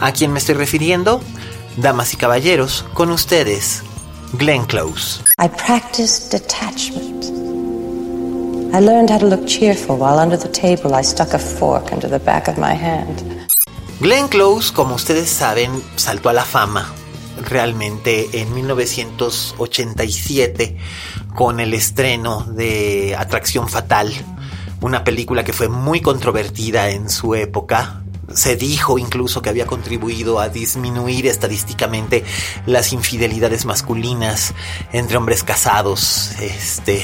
¿A 0.00 0.12
quien 0.12 0.34
me 0.34 0.38
estoy 0.38 0.56
refiriendo? 0.56 1.22
Damas 1.78 2.12
y 2.12 2.18
caballeros, 2.18 2.84
con 2.92 3.10
ustedes, 3.10 3.82
Glenn 4.34 4.66
Close. 4.66 5.22
I 5.42 5.48
practiced 5.48 6.30
detachment. 6.30 7.37
I 8.70 8.80
learned 8.80 9.08
how 9.10 9.18
to 9.18 9.26
look 9.26 9.46
cheerful 9.46 9.96
while 9.96 10.18
under 10.18 10.36
the 10.36 10.48
table 10.48 10.94
I 10.94 11.02
stuck 11.02 11.32
a 11.32 11.38
fork 11.38 11.90
under 11.90 12.06
the 12.06 12.18
back 12.18 12.48
of 12.48 12.58
my 12.58 12.74
hand. 12.74 13.24
Glenn 13.98 14.28
Close, 14.28 14.70
como 14.72 14.94
ustedes 14.94 15.30
saben, 15.30 15.82
saltó 15.96 16.28
a 16.28 16.34
la 16.34 16.44
fama 16.44 16.92
realmente 17.48 18.28
en 18.40 18.52
1987 18.54 20.76
con 21.34 21.60
el 21.60 21.72
estreno 21.72 22.44
de 22.44 23.16
Atracción 23.16 23.70
Fatal, 23.70 24.12
una 24.82 25.02
película 25.02 25.44
que 25.44 25.54
fue 25.54 25.68
muy 25.68 26.02
controvertida 26.02 26.90
en 26.90 27.08
su 27.08 27.34
época. 27.34 28.02
Se 28.34 28.56
dijo 28.56 28.98
incluso 28.98 29.40
que 29.40 29.48
había 29.48 29.64
contribuido 29.66 30.40
a 30.40 30.50
disminuir 30.50 31.26
estadísticamente 31.26 32.22
las 32.66 32.92
infidelidades 32.92 33.64
masculinas 33.64 34.52
entre 34.92 35.16
hombres 35.16 35.42
casados. 35.42 36.32
Este. 36.38 37.02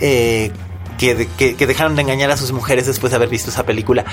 Eh, 0.00 0.50
que, 1.00 1.66
dejaron 1.66 1.96
de 1.96 2.02
engañar 2.02 2.30
a 2.30 2.36
sus 2.36 2.52
mujeres 2.52 2.86
después 2.86 3.10
de 3.10 3.16
haber 3.16 3.28
visto 3.28 3.50
esa 3.50 3.64
película. 3.64 4.04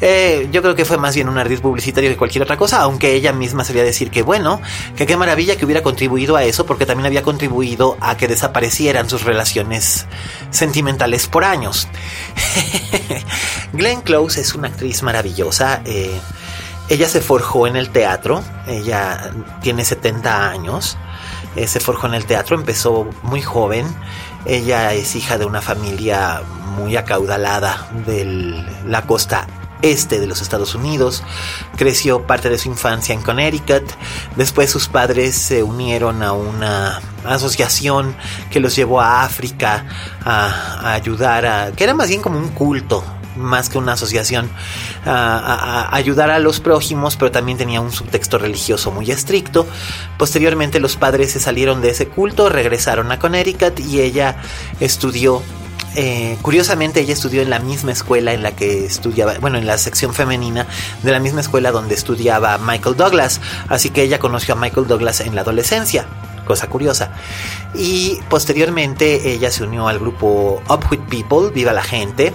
Eh, 0.00 0.48
yo 0.52 0.62
creo 0.62 0.76
que 0.76 0.84
fue 0.84 0.96
más 0.96 1.14
bien 1.14 1.28
un 1.28 1.38
ardid 1.38 1.60
publicitario 1.60 2.08
que 2.08 2.16
cualquier 2.16 2.44
otra 2.44 2.56
cosa, 2.56 2.82
aunque 2.82 3.14
ella 3.14 3.32
misma 3.32 3.64
solía 3.64 3.82
decir 3.82 4.10
que 4.10 4.22
bueno, 4.22 4.60
que 4.96 5.06
qué 5.06 5.16
maravilla 5.16 5.56
que 5.56 5.64
hubiera 5.64 5.82
contribuido 5.82 6.36
a 6.36 6.44
eso, 6.44 6.64
porque 6.64 6.86
también 6.86 7.06
había 7.06 7.22
contribuido 7.22 7.96
a 8.00 8.16
que 8.16 8.28
desaparecieran 8.28 9.10
sus 9.10 9.24
relaciones 9.24 10.06
sentimentales 10.50 11.26
por 11.26 11.44
años. 11.44 11.88
Glenn 13.72 14.02
Close 14.02 14.40
es 14.40 14.54
una 14.54 14.68
actriz 14.68 15.02
maravillosa. 15.02 15.82
Eh, 15.84 16.20
ella 16.88 17.08
se 17.08 17.20
forjó 17.20 17.66
en 17.66 17.74
el 17.74 17.90
teatro, 17.90 18.44
ella 18.68 19.32
tiene 19.60 19.84
70 19.84 20.48
años, 20.48 20.96
se 21.66 21.80
forjó 21.80 22.06
en 22.06 22.14
el 22.14 22.26
teatro, 22.26 22.56
empezó 22.56 23.08
muy 23.22 23.42
joven 23.42 23.86
ella 24.46 24.94
es 24.94 25.16
hija 25.16 25.38
de 25.38 25.44
una 25.44 25.60
familia 25.60 26.42
muy 26.76 26.96
acaudalada 26.96 27.88
de 28.06 28.64
la 28.86 29.02
costa 29.02 29.46
este 29.82 30.20
de 30.20 30.26
los 30.26 30.40
Estados 30.40 30.74
Unidos. 30.74 31.22
Creció 31.76 32.26
parte 32.26 32.48
de 32.48 32.58
su 32.58 32.68
infancia 32.68 33.12
en 33.12 33.22
Connecticut. 33.22 33.84
Después 34.36 34.70
sus 34.70 34.88
padres 34.88 35.34
se 35.34 35.62
unieron 35.62 36.22
a 36.22 36.32
una 36.32 37.00
asociación 37.24 38.16
que 38.50 38.60
los 38.60 38.76
llevó 38.76 39.00
a 39.00 39.24
África 39.24 39.84
a, 40.24 40.92
ayudar 40.92 41.44
a... 41.44 41.72
que 41.72 41.84
era 41.84 41.94
más 41.94 42.08
bien 42.08 42.22
como 42.22 42.38
un 42.38 42.48
culto 42.48 43.02
más 43.36 43.68
que 43.68 43.78
una 43.78 43.92
asociación, 43.92 44.50
a, 45.04 45.94
ayudar 45.94 46.30
a 46.30 46.38
los 46.38 46.60
prójimos, 46.60 47.16
pero 47.16 47.30
también 47.30 47.58
tenía 47.58 47.80
un 47.80 47.92
subtexto 47.92 48.38
religioso 48.38 48.90
muy 48.90 49.10
estricto. 49.10 49.66
Posteriormente 50.18 50.80
los 50.80 50.96
padres 50.96 51.32
se 51.32 51.40
salieron 51.40 51.80
de 51.80 51.90
ese 51.90 52.08
culto, 52.08 52.48
regresaron 52.48 53.10
a 53.12 53.18
Connecticut 53.18 53.78
y 53.80 54.00
ella 54.00 54.36
estudió 54.80 55.42
eh, 55.98 56.36
curiosamente 56.42 57.00
ella 57.00 57.14
estudió 57.14 57.40
en 57.40 57.48
la 57.48 57.58
misma 57.58 57.90
escuela 57.90 58.34
en 58.34 58.42
la 58.42 58.54
que 58.54 58.84
estudiaba, 58.84 59.38
bueno, 59.40 59.56
en 59.56 59.66
la 59.66 59.78
sección 59.78 60.12
femenina 60.12 60.66
de 61.02 61.10
la 61.10 61.20
misma 61.20 61.40
escuela 61.40 61.72
donde 61.72 61.94
estudiaba 61.94 62.58
Michael 62.58 62.96
Douglas, 62.96 63.40
así 63.68 63.88
que 63.88 64.02
ella 64.02 64.18
conoció 64.18 64.54
a 64.54 64.58
Michael 64.58 64.86
Douglas 64.88 65.20
en 65.20 65.34
la 65.34 65.40
adolescencia, 65.40 66.06
cosa 66.46 66.68
curiosa. 66.68 67.12
Y 67.74 68.18
posteriormente 68.28 69.32
ella 69.32 69.50
se 69.50 69.64
unió 69.64 69.88
al 69.88 69.98
grupo 69.98 70.62
Up 70.68 70.84
With 70.90 71.00
People, 71.08 71.50
Viva 71.50 71.72
la 71.72 71.82
Gente, 71.82 72.34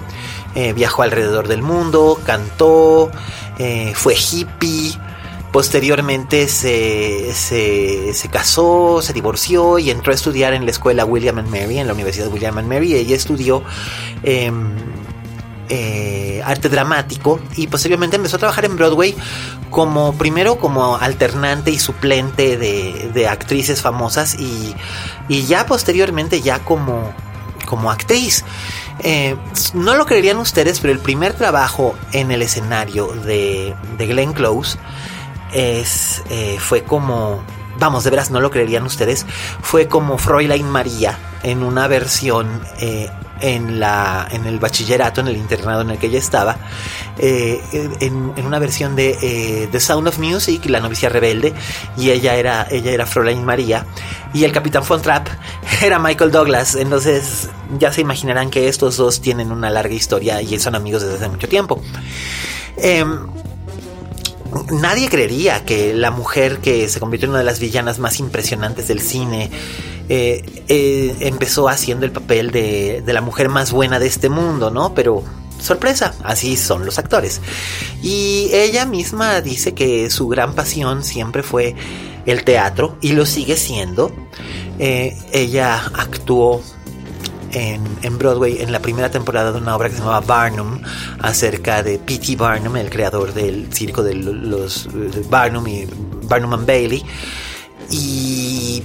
eh, 0.55 0.73
viajó 0.73 1.03
alrededor 1.03 1.47
del 1.47 1.61
mundo, 1.61 2.19
cantó, 2.25 3.11
eh, 3.57 3.93
fue 3.95 4.15
hippie. 4.15 4.97
Posteriormente 5.51 6.47
se, 6.47 7.33
se, 7.33 8.29
casó, 8.29 9.01
se 9.01 9.11
divorció 9.11 9.79
y 9.79 9.91
entró 9.91 10.13
a 10.13 10.15
estudiar 10.15 10.53
en 10.53 10.63
la 10.63 10.71
escuela 10.71 11.03
William 11.03 11.39
and 11.39 11.49
Mary, 11.49 11.77
en 11.77 11.87
la 11.87 11.93
Universidad 11.93 12.29
William 12.29 12.57
and 12.57 12.69
Mary. 12.69 12.95
Ella 12.95 13.17
estudió 13.17 13.61
em, 14.23 14.73
eh, 15.73 16.41
arte 16.45 16.67
dramático 16.67 17.39
y 17.55 17.67
posteriormente 17.67 18.17
empezó 18.17 18.35
a 18.35 18.39
trabajar 18.39 18.65
en 18.65 18.75
Broadway 18.75 19.15
como 19.69 20.13
primero 20.17 20.57
como 20.57 20.97
alternante 20.97 21.71
y 21.71 21.79
suplente 21.79 22.57
de, 22.57 23.27
actrices 23.27 23.81
famosas 23.81 24.35
y, 24.35 24.75
y, 25.29 25.43
ya 25.43 25.65
posteriormente 25.65 26.41
ya 26.41 26.59
como, 26.59 27.13
como 27.65 27.89
actriz. 27.89 28.43
Eh, 29.03 29.35
no 29.73 29.95
lo 29.95 30.05
creerían 30.05 30.37
ustedes, 30.37 30.79
pero 30.79 30.93
el 30.93 30.99
primer 30.99 31.33
trabajo 31.33 31.95
en 32.11 32.31
el 32.31 32.41
escenario 32.41 33.07
de, 33.07 33.75
de 33.97 34.07
Glenn 34.07 34.33
Close 34.33 34.77
es, 35.53 36.23
eh, 36.29 36.57
fue 36.59 36.83
como, 36.83 37.43
vamos, 37.79 38.03
de 38.03 38.09
veras 38.09 38.31
no 38.31 38.39
lo 38.39 38.51
creerían 38.51 38.83
ustedes, 38.83 39.25
fue 39.61 39.87
como 39.87 40.17
Fräulein 40.17 40.69
María 40.69 41.17
en 41.43 41.63
una 41.63 41.87
versión 41.87 42.61
eh, 42.79 43.09
en, 43.41 43.79
la, 43.79 44.27
en 44.31 44.45
el 44.45 44.59
bachillerato, 44.59 45.21
en 45.21 45.27
el 45.27 45.37
internado 45.37 45.81
en 45.81 45.91
el 45.91 45.97
que 45.97 46.07
ella 46.07 46.19
estaba, 46.19 46.57
eh, 47.17 47.61
en, 47.99 48.45
una 48.45 48.59
versión 48.59 48.95
de 48.95 49.17
eh, 49.21 49.69
The 49.71 49.79
Sound 49.79 50.07
of 50.07 50.19
Music, 50.19 50.65
La 50.65 50.79
novicia 50.79 51.09
rebelde, 51.09 51.53
y 51.97 52.09
ella 52.09 52.35
era, 52.35 52.67
ella 52.69 52.91
era 52.91 53.05
Fräulein 53.05 53.43
María, 53.43 53.85
y 54.33 54.43
el 54.43 54.51
capitán 54.51 54.83
Von 54.87 55.01
Trapp 55.01 55.27
era 55.81 55.99
Michael 55.99 56.31
Douglas, 56.31 56.75
entonces 56.75 57.49
ya 57.77 57.91
se 57.91 58.01
imaginarán 58.01 58.49
que 58.49 58.67
estos 58.67 58.97
dos 58.97 59.21
tienen 59.21 59.51
una 59.51 59.69
larga 59.69 59.93
historia 59.93 60.41
y 60.41 60.59
son 60.59 60.75
amigos 60.75 61.01
desde 61.01 61.15
hace 61.15 61.29
mucho 61.29 61.47
tiempo. 61.47 61.81
Em, 62.77 63.27
nadie 64.71 65.09
creería 65.09 65.63
que 65.65 65.93
la 65.93 66.11
mujer 66.11 66.59
que 66.59 66.89
se 66.89 66.99
convirtió 66.99 67.25
en 67.25 67.31
una 67.31 67.39
de 67.39 67.45
las 67.45 67.59
villanas 67.59 67.99
más 67.99 68.19
impresionantes 68.19 68.87
del 68.87 69.01
cine 69.01 69.49
eh, 70.09 70.63
eh, 70.67 71.15
empezó 71.21 71.69
haciendo 71.69 72.05
el 72.05 72.11
papel 72.11 72.51
de, 72.51 73.01
de 73.05 73.13
la 73.13 73.21
mujer 73.21 73.49
más 73.49 73.71
buena 73.71 73.99
de 73.99 74.07
este 74.07 74.29
mundo, 74.29 74.71
¿no? 74.71 74.93
Pero 74.93 75.23
sorpresa, 75.59 76.13
así 76.23 76.57
son 76.57 76.85
los 76.85 76.99
actores. 76.99 77.41
Y 78.01 78.49
ella 78.51 78.85
misma 78.85 79.41
dice 79.41 79.73
que 79.73 80.09
su 80.09 80.27
gran 80.27 80.53
pasión 80.53 81.03
siempre 81.03 81.43
fue 81.43 81.75
el 82.25 82.43
teatro 82.43 82.97
y 83.01 83.13
lo 83.13 83.25
sigue 83.25 83.55
siendo. 83.55 84.11
Eh, 84.79 85.17
ella 85.31 85.81
actuó 85.93 86.61
en, 87.51 88.17
Broadway 88.17 88.61
en 88.61 88.71
la 88.71 88.79
primera 88.79 89.11
temporada 89.11 89.51
de 89.51 89.57
una 89.59 89.75
obra 89.75 89.89
que 89.89 89.95
se 89.95 89.99
llamaba 89.99 90.21
Barnum, 90.21 90.81
acerca 91.19 91.83
de 91.83 91.99
P.T. 91.99 92.35
Barnum, 92.35 92.75
el 92.77 92.89
creador 92.89 93.33
del 93.33 93.71
circo 93.73 94.03
de 94.03 94.15
los 94.15 94.87
Barnum 95.29 95.67
y 95.67 95.87
Barnum 96.23 96.53
and 96.53 96.67
Bailey. 96.67 97.03
Y 97.89 98.83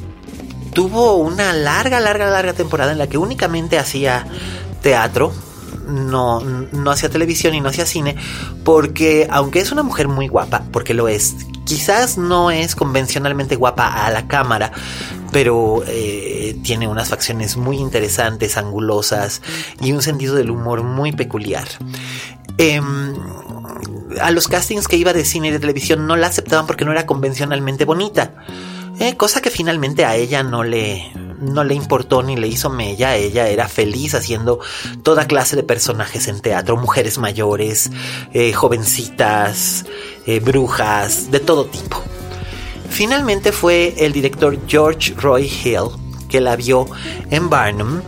tuvo 0.72 1.16
una 1.16 1.52
larga, 1.52 2.00
larga, 2.00 2.28
larga 2.28 2.52
temporada 2.52 2.92
en 2.92 2.98
la 2.98 3.06
que 3.06 3.18
únicamente 3.18 3.78
hacía 3.78 4.26
teatro, 4.82 5.32
no, 5.88 6.40
no 6.40 6.90
hacía 6.90 7.08
televisión 7.08 7.54
y 7.54 7.60
no 7.60 7.68
hacía 7.68 7.86
cine, 7.86 8.16
porque 8.64 9.26
aunque 9.30 9.60
es 9.60 9.72
una 9.72 9.82
mujer 9.82 10.08
muy 10.08 10.28
guapa, 10.28 10.64
porque 10.72 10.94
lo 10.94 11.08
es, 11.08 11.36
quizás 11.64 12.18
no 12.18 12.50
es 12.50 12.74
convencionalmente 12.74 13.56
guapa 13.56 14.04
a 14.04 14.10
la 14.10 14.26
cámara, 14.28 14.72
pero 15.32 15.82
eh, 15.86 16.58
tiene 16.62 16.88
unas 16.88 17.08
facciones 17.08 17.56
muy 17.56 17.78
interesantes, 17.78 18.56
angulosas 18.56 19.42
y 19.80 19.92
un 19.92 20.02
sentido 20.02 20.34
del 20.34 20.50
humor 20.50 20.82
muy 20.82 21.12
peculiar. 21.12 21.66
Em, 22.58 23.14
a 24.20 24.30
los 24.30 24.48
castings 24.48 24.88
que 24.88 24.96
iba 24.96 25.12
de 25.12 25.24
cine 25.24 25.48
y 25.48 25.50
de 25.50 25.58
televisión 25.58 26.06
no 26.06 26.16
la 26.16 26.28
aceptaban 26.28 26.66
porque 26.66 26.84
no 26.84 26.92
era 26.92 27.06
convencionalmente 27.06 27.84
bonita. 27.84 28.34
Eh, 28.98 29.14
cosa 29.16 29.42
que 29.42 29.50
finalmente 29.50 30.06
a 30.06 30.16
ella 30.16 30.42
no 30.42 30.64
le, 30.64 31.12
no 31.38 31.64
le 31.64 31.74
importó 31.74 32.22
ni 32.22 32.34
le 32.34 32.48
hizo 32.48 32.70
mella. 32.70 33.14
Ella 33.16 33.48
era 33.48 33.68
feliz 33.68 34.14
haciendo 34.14 34.58
toda 35.02 35.26
clase 35.26 35.54
de 35.54 35.62
personajes 35.62 36.28
en 36.28 36.40
teatro, 36.40 36.78
mujeres 36.78 37.18
mayores, 37.18 37.90
eh, 38.32 38.54
jovencitas, 38.54 39.84
brujas, 40.42 41.30
de 41.30 41.40
todo 41.40 41.66
tipo. 41.66 42.02
Finalmente 42.96 43.52
fue 43.52 43.92
el 43.98 44.14
director 44.14 44.58
George 44.66 45.12
Roy 45.18 45.44
Hill 45.44 45.90
que 46.30 46.40
la 46.40 46.56
vio 46.56 46.86
en 47.30 47.50
Barnum 47.50 48.00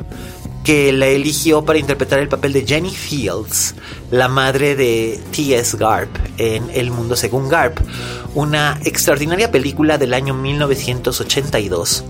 que 0.65 0.95
la 0.95 1.09
eligió 1.09 1.63
para 1.63 1.79
interpretar 1.79 2.21
el 2.21 2.29
papel 2.29 2.55
de 2.55 2.67
Jenny 2.67 2.89
Fields, 2.89 3.75
la 4.11 4.29
madre 4.29 4.77
de 4.77 5.21
T.S. 5.31 5.77
Garp 5.77 6.09
en 6.39 6.71
El 6.73 6.91
Mundo 6.91 7.17
Según 7.17 7.51
Garp, 7.51 7.79
una 8.35 8.81
extraordinaria 8.83 9.51
película 9.51 9.99
del 9.99 10.15
año 10.15 10.33
1982 10.33 12.05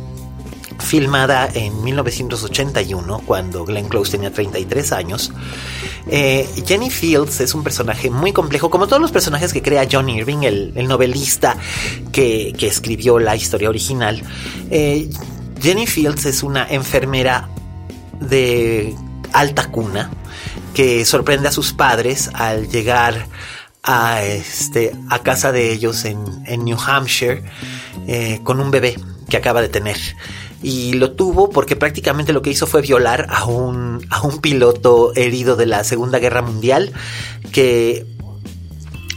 filmada 0.78 1.48
en 1.52 1.82
1981, 1.82 3.22
cuando 3.26 3.64
Glenn 3.64 3.88
Close 3.88 4.12
tenía 4.12 4.32
33 4.32 4.92
años. 4.92 5.32
Eh, 6.06 6.48
Jenny 6.66 6.90
Fields 6.90 7.40
es 7.40 7.54
un 7.54 7.62
personaje 7.62 8.10
muy 8.10 8.32
complejo, 8.32 8.70
como 8.70 8.86
todos 8.86 9.02
los 9.02 9.12
personajes 9.12 9.52
que 9.52 9.62
crea 9.62 9.86
John 9.90 10.08
Irving, 10.08 10.42
el, 10.42 10.88
novelista 10.88 11.56
que, 12.12 12.54
escribió 12.60 13.18
la 13.18 13.36
historia 13.36 13.68
original. 13.68 14.22
Eh, 14.70 15.10
Jenny 15.60 15.86
Fields 15.86 16.26
es 16.26 16.42
una 16.42 16.66
enfermera 16.68 17.48
de 18.20 18.94
alta 19.32 19.70
cuna 19.70 20.10
que 20.74 21.04
sorprende 21.04 21.48
a 21.48 21.52
sus 21.52 21.72
padres 21.72 22.30
al 22.34 22.68
llegar 22.68 23.26
a, 23.82 24.22
este, 24.22 24.92
casa 25.22 25.50
de 25.50 25.72
ellos 25.72 26.04
en, 26.04 26.18
New 26.64 26.78
Hampshire 26.78 27.42
eh, 28.06 28.40
con 28.44 28.60
un 28.60 28.70
bebé 28.70 28.96
que 29.28 29.36
acaba 29.36 29.60
de 29.60 29.68
tener. 29.68 29.98
Y 30.62 30.94
lo 30.94 31.12
tuvo 31.12 31.50
porque 31.50 31.76
prácticamente 31.76 32.32
lo 32.32 32.42
que 32.42 32.50
hizo 32.50 32.66
fue 32.66 32.82
violar 32.82 33.26
a 33.30 33.44
un, 33.44 34.04
a 34.10 34.22
un 34.22 34.40
piloto 34.40 35.12
herido 35.14 35.54
de 35.54 35.66
la 35.66 35.84
Segunda 35.84 36.18
Guerra 36.18 36.42
Mundial 36.42 36.92
que 37.52 38.06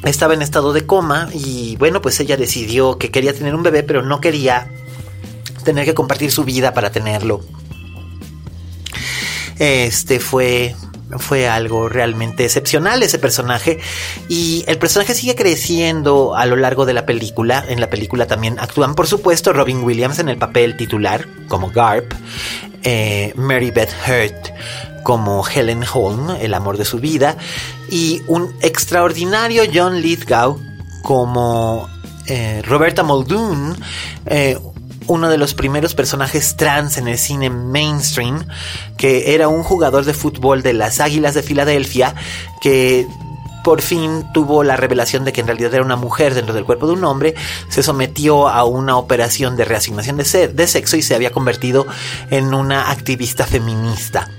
estaba 0.04 0.34
en 0.34 0.42
estado 0.42 0.74
de 0.74 0.86
coma 0.86 1.30
y 1.34 1.76
bueno, 1.78 2.02
pues 2.02 2.20
ella 2.20 2.38
decidió 2.38 2.98
que 2.98 3.12
quería 3.12 3.34
tener 3.34 3.56
un 3.56 3.64
bebé, 3.64 3.84
pero 3.84 4.02
no 4.02 4.22
quería 4.22 4.70
tener 5.64 5.86
que 5.86 5.94
compartir 5.94 6.32
su 6.32 6.44
vida 6.44 6.74
para 6.74 6.92
tenerlo. 6.92 7.42
Este 9.60 10.20
fue 10.20 10.76
fue 11.18 11.48
algo 11.48 11.90
realmente 11.90 12.46
excepcional 12.46 13.04
ese 13.04 13.20
personaje 13.20 13.80
y 14.30 14.64
el 14.68 14.78
personaje 14.78 15.14
sigue 15.14 15.36
creciendo 15.36 16.36
a 16.36 16.46
lo 16.46 16.56
largo 16.56 16.86
de 16.86 16.94
la 16.94 17.06
película. 17.06 17.64
En 17.68 17.80
la 17.80 17.90
película 17.90 18.28
también 18.28 18.60
actúan, 18.60 18.96
por 18.96 19.08
supuesto, 19.08 19.54
Robin 19.54 19.84
Williams 19.84 20.20
en 20.20 20.30
el 20.30 20.38
papel 20.38 20.78
titular 20.78 21.28
como 21.48 21.70
Garp, 21.70 22.14
eh, 22.84 23.34
Mary 23.36 23.72
Beth 23.72 23.94
Hurt 24.08 24.52
como 25.04 25.44
Helen 25.48 25.84
Holm, 25.92 26.30
el 26.40 26.54
amor 26.54 26.78
de 26.78 26.86
su 26.86 27.00
vida, 27.00 27.38
y 27.90 28.22
un 28.28 28.56
extraordinario 28.62 29.64
John 29.74 30.00
Lithgow 30.00 30.60
como 31.02 31.90
eh, 32.28 32.62
Roberta 32.64 33.04
Muldoon, 33.04 33.76
eh, 34.28 34.58
uno 35.08 35.30
de 35.30 35.38
los 35.38 35.54
primeros 35.54 35.96
personajes 35.96 36.56
trans 36.56 36.98
en 36.98 37.08
el 37.08 37.18
cine 37.18 37.50
mainstream, 37.50 38.46
que 38.98 39.34
era 39.34 39.48
un 39.48 39.64
jugador 39.64 40.06
de 40.06 40.14
fútbol 40.14 40.64
de 40.64 40.74
las 40.74 41.00
Águilas 41.00 41.34
de 41.34 41.44
Filadelfia, 41.44 42.16
que 42.62 43.08
por 43.64 43.82
fin 43.82 44.26
tuvo 44.34 44.64
la 44.64 44.76
revelación 44.76 45.24
de 45.24 45.34
que 45.34 45.42
en 45.42 45.48
realidad 45.48 45.74
era 45.74 45.84
una 45.84 45.96
mujer 45.96 46.34
dentro 46.34 46.54
del 46.54 46.66
cuerpo 46.66 46.88
de 46.88 46.94
un 46.94 47.04
hombre, 47.04 47.36
se 47.70 47.84
sometió 47.84 48.48
a 48.48 48.64
una 48.64 48.98
operación 48.98 49.56
de 49.56 49.66
reasignación 49.66 50.18
de, 50.18 50.48
de 50.48 50.68
sexo 50.68 50.98
y 50.98 51.02
se 51.02 51.16
había 51.16 51.32
convertido 51.32 51.86
en 52.30 52.54
una 52.54 52.90
activista 52.90 53.46
feminista. 53.46 54.30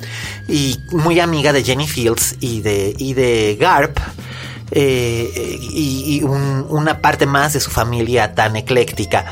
Y 0.49 0.81
muy 0.91 1.21
amiga 1.21 1.53
de 1.53 1.63
Jenny 1.63 1.87
Fields 1.87 2.37
y 2.41 2.61
de, 2.61 2.95
y 2.99 3.15
de 3.15 3.57
Garp, 3.61 3.99
eh, 4.75 5.59
y, 5.61 6.23
una 6.23 7.01
parte 7.03 7.27
más 7.27 7.53
de 7.53 7.61
su 7.61 7.71
familia 7.71 8.35
tan 8.35 8.57
ecléctica. 8.57 9.27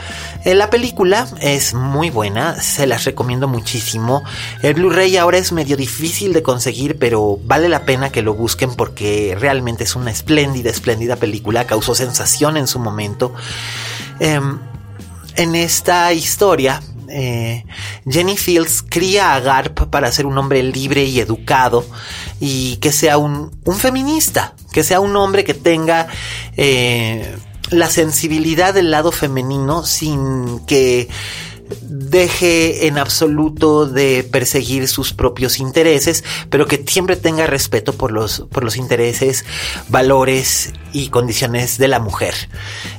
Eh, 0.45 0.55
la 0.55 0.69
película 0.69 1.27
es 1.41 1.73
muy 1.73 2.11
buena, 2.11 2.61
se 2.61 2.87
las 2.87 3.05
recomiendo 3.05 3.49
muchísimo. 3.49 4.23
El 4.63 4.75
Blu-ray 4.75 5.17
ahora 5.17 5.39
es 5.39 5.53
medio 5.53 5.79
difícil 5.79 6.35
de 6.35 6.43
conseguir, 6.43 6.99
pero 6.99 7.39
vale 7.45 7.71
la 7.71 7.87
pena 7.87 8.11
que 8.11 8.21
lo 8.21 8.35
busquen 8.35 8.75
porque 8.75 9.37
realmente 9.39 9.85
es 9.85 9.97
una 9.97 10.11
espléndida, 10.11 10.69
espléndida 10.69 11.17
película, 11.17 11.67
causó 11.67 11.95
sensación 11.95 12.59
en 12.59 12.67
su 12.67 12.79
momento. 12.79 13.33
Em, 14.19 14.59
en 15.37 15.55
esta 15.55 16.13
historia, 16.13 16.83
eh, 17.09 17.65
Jenny 18.07 18.37
Fields 18.37 18.85
cría 18.89 19.35
a 19.35 19.41
Garp 19.41 19.89
para 19.91 20.13
ser 20.13 20.27
un 20.27 20.37
hombre 20.39 20.63
libre 20.63 21.05
y 21.05 21.19
educado 21.19 21.85
y 22.41 22.77
que 22.77 22.91
sea 22.91 23.19
un, 23.19 23.53
feminista, 23.79 24.55
que 24.73 24.83
sea 24.83 25.01
un 25.01 25.15
hombre 25.17 25.45
que 25.45 25.55
tenga 25.55 26.09
eh, 26.57 27.37
la 27.71 27.89
sensibilidad 27.89 28.75
del 28.75 28.91
lado 28.91 29.13
femenino 29.13 29.85
sin 29.85 30.61
que 30.67 31.09
deje 31.83 32.87
en 32.87 32.99
absoluto 32.99 33.87
de 33.87 34.25
perseguir 34.25 34.89
sus 34.89 35.13
propios 35.13 35.59
intereses, 35.59 36.25
pero 36.49 36.67
que 36.67 36.83
siempre 36.87 37.17
tenga 37.17 37.47
respeto 37.47 37.93
por 37.93 38.13
los, 38.13 38.41
por 38.51 38.65
los 38.65 38.77
intereses, 38.77 39.45
valores 39.89 40.73
y 40.93 41.09
condiciones 41.09 41.79
de 41.79 41.89
la 41.89 42.01
mujer. 42.01 42.35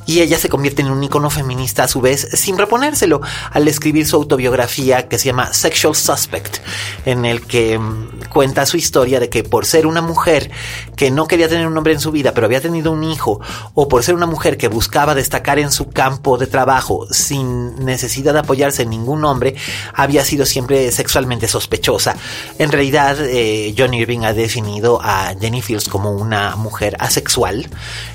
Y 0.06 0.22
ella 0.22 0.38
se 0.38 0.50
convierte 0.50 0.82
en 0.82 0.92
un 0.92 1.04
icono 1.04 1.30
feminista 1.30 1.84
a 1.84 1.88
su 1.88 2.02
vez, 2.02 2.28
sin 2.34 2.56
proponérselo, 2.56 3.22
al 3.52 3.68
escribir 3.68 4.08
su 4.08 4.16
autobiografía 4.16 5.08
que 5.08 5.18
se 5.18 5.26
llama 5.26 5.54
Sexual 5.54 5.96
Suspect, 5.96 6.58
en 7.06 7.26
el 7.26 7.46
que 7.46 7.78
mm, 7.78 8.21
cuenta 8.32 8.66
su 8.66 8.78
historia 8.78 9.20
de 9.20 9.30
que 9.30 9.44
por 9.44 9.66
ser 9.66 9.86
una 9.86 10.02
mujer 10.02 10.50
que 10.96 11.12
no 11.12 11.28
quería 11.28 11.50
tener 11.50 11.68
un 11.68 11.78
hombre 11.78 11.94
en 11.94 12.00
su 12.00 12.12
vida, 12.12 12.34
pero 12.34 12.46
había 12.46 12.62
tenido 12.62 12.92
un 12.92 13.04
hijo, 13.04 13.40
o 13.74 13.88
por 13.88 14.04
ser 14.04 14.16
una 14.16 14.26
mujer 14.26 14.58
que 14.58 14.68
buscaba 14.68 15.16
destacar 15.16 15.60
en 15.60 15.72
su 15.72 15.90
campo 15.90 16.38
de 16.38 16.48
trabajo 16.48 17.08
sin 17.12 17.84
necesidad 17.86 18.34
de 18.34 18.40
apoyarse 18.40 18.84
en 18.84 18.90
ningún 18.90 19.24
hombre, 19.26 19.56
había 19.94 20.24
sido 20.26 20.46
siempre 20.46 20.92
sexualmente 20.92 21.48
sospechosa. 21.48 22.16
En 22.58 22.72
realidad, 22.72 23.18
eh, 23.20 23.74
John 23.78 23.94
Irving 23.94 24.22
ha 24.24 24.34
definido 24.34 25.02
a 25.02 25.34
Jenny 25.40 25.62
Fields 25.62 25.90
como 25.90 26.12
una 26.12 26.56
mujer 26.56 26.96
asexual, 27.00 27.70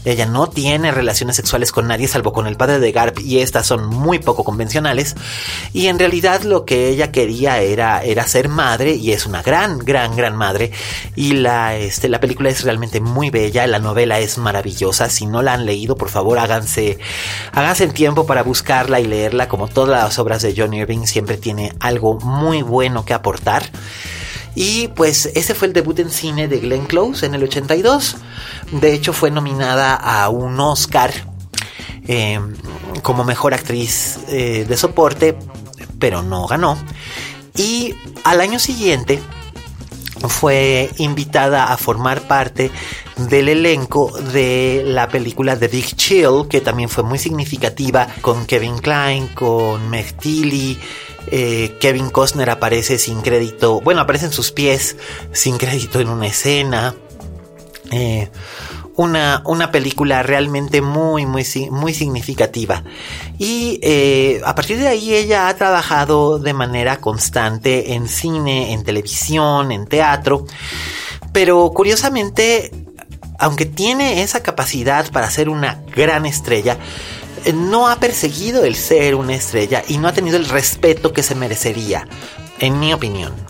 ella 0.05 0.27
no 0.27 0.49
tiene 0.49 0.93
relaciones 0.93 1.37
sexuales 1.37 1.73
con 1.73 1.87
nadie 1.87 2.09
salvo 2.09 2.33
con 2.33 2.47
el 2.47 2.57
padre 2.57 2.79
de 2.79 2.93
Garp 2.93 3.19
y 3.21 3.41
estas 3.41 3.67
son 3.67 3.87
muy 3.87 4.19
poco 4.19 4.45
convencionales. 4.45 5.15
Y 5.73 5.87
en 5.87 5.99
realidad 5.99 6.43
lo 6.43 6.65
que 6.65 6.89
ella 6.89 7.13
quería 7.13 7.61
era, 7.61 8.03
era 8.03 8.27
ser 8.27 8.49
madre 8.49 8.95
y 8.95 9.13
es 9.13 9.27
una 9.27 9.43
gran, 9.43 9.79
gran, 10.15 10.37
madre. 10.37 10.71
Y 11.17 11.33
la, 11.33 11.77
este, 11.77 12.09
la 12.09 12.21
película 12.21 12.51
es 12.51 12.63
realmente 12.63 13.01
muy 13.01 13.31
bella, 13.31 13.67
la 13.67 13.79
novela 13.79 14.21
es 14.21 14.39
maravillosa. 14.39 15.09
Si 15.09 15.27
no 15.27 15.43
la 15.43 15.55
han 15.55 15.67
leído, 15.67 15.97
por 15.97 16.11
favor 16.11 16.39
háganse, 16.39 16.99
háganse 17.53 17.85
el 17.85 17.95
tiempo 17.95 18.27
para 18.27 18.43
buscarla 18.43 19.01
y 19.01 19.07
leerla. 19.07 19.49
Como 19.49 19.69
todas 19.69 20.05
las 20.05 20.19
obras 20.19 20.43
de 20.43 20.55
John 20.57 20.75
Irving, 20.75 21.07
siempre 21.07 21.39
tiene 21.39 21.73
algo 21.81 22.21
muy 22.21 22.63
bueno 22.63 23.05
que 23.05 23.15
aportar. 23.15 23.65
Y 24.55 24.89
pues 24.89 25.27
ese 25.35 25.55
fue 25.55 25.69
el 25.69 25.75
debut 25.75 25.99
en 25.99 26.11
cine 26.11 26.49
de 26.49 26.61
Glenn 26.61 26.87
Close 26.87 27.27
en 27.27 27.35
el 27.35 27.43
82. 27.43 28.17
De 28.73 28.95
hecho 28.95 29.13
fue 29.13 29.31
nominada 29.31 29.95
a 29.95 30.31
un 30.31 30.59
Oscar 30.59 31.13
eh, 32.09 32.41
como 33.03 33.23
mejor 33.25 33.53
actriz 33.53 34.19
eh, 34.29 34.65
de 34.67 34.77
soporte, 34.77 35.37
pero 35.99 36.23
no 36.23 36.47
ganó. 36.47 36.79
Y 37.55 37.95
al 38.25 38.41
año 38.41 38.59
siguiente 38.59 39.21
fue 40.29 40.91
invitada 40.99 41.73
a 41.73 41.77
formar 41.77 42.23
parte 42.23 42.71
del 43.17 43.49
elenco 43.49 44.13
de 44.33 44.83
la 44.87 45.09
película 45.09 45.59
The 45.59 45.69
Big 45.69 45.97
Chill, 45.97 46.49
que 46.49 46.61
también 46.61 46.89
fue 46.89 47.05
muy 47.05 47.19
significativa, 47.19 48.07
con 48.21 48.47
Kevin 48.47 48.79
Klein, 48.79 49.29
con 49.29 49.89
Meg 49.89 50.15
eh, 51.29 51.77
Kevin 51.81 52.11
Costner 52.11 52.51
aparece 52.51 52.99
sin 52.99 53.21
crédito, 53.21 53.81
bueno, 53.81 54.01
aparece 54.01 54.27
en 54.27 54.33
sus 54.33 54.53
pies 54.53 54.97
sin 55.33 55.59
crédito 55.59 56.01
en 56.01 56.09
una 56.09 56.27
escena. 56.27 56.95
Eh, 57.91 58.29
una, 58.97 59.43
una 59.45 59.71
película 59.71 60.23
realmente 60.23 60.81
muy, 60.81 61.27
muy, 61.27 61.45
muy 61.71 61.95
significativa. 61.95 62.83
Y 63.39 63.79
eh, 63.83 64.41
a 64.45 64.55
partir 64.55 64.79
de 64.79 64.89
ahí 64.89 65.15
ella 65.15 65.49
ha 65.49 65.57
trabajado 65.57 66.39
de 66.39 66.53
manera 66.53 67.01
constante 67.01 67.93
en 67.93 68.09
cine, 68.09 68.73
en 68.73 68.83
televisión, 68.85 69.71
en 69.71 69.87
teatro. 69.87 70.47
Pero 71.33 71.71
curiosamente, 71.75 72.71
aunque 73.39 73.67
tiene 73.67 74.23
esa 74.23 74.43
capacidad 74.43 75.11
para 75.13 75.31
ser 75.31 75.51
una 75.51 75.83
gran 75.95 76.25
estrella, 76.25 76.79
eh, 77.45 77.53
no 77.53 77.89
ha 77.89 77.97
perseguido 77.97 78.65
el 78.65 78.77
ser 78.77 79.15
una 79.15 79.35
estrella 79.35 79.85
y 79.87 79.99
no 79.99 80.09
ha 80.09 80.13
tenido 80.13 80.39
el 80.39 80.49
respeto 80.49 81.13
que 81.13 81.23
se 81.23 81.35
merecería, 81.35 82.09
en 82.59 82.81
mi 82.81 82.95
opinión 82.95 83.46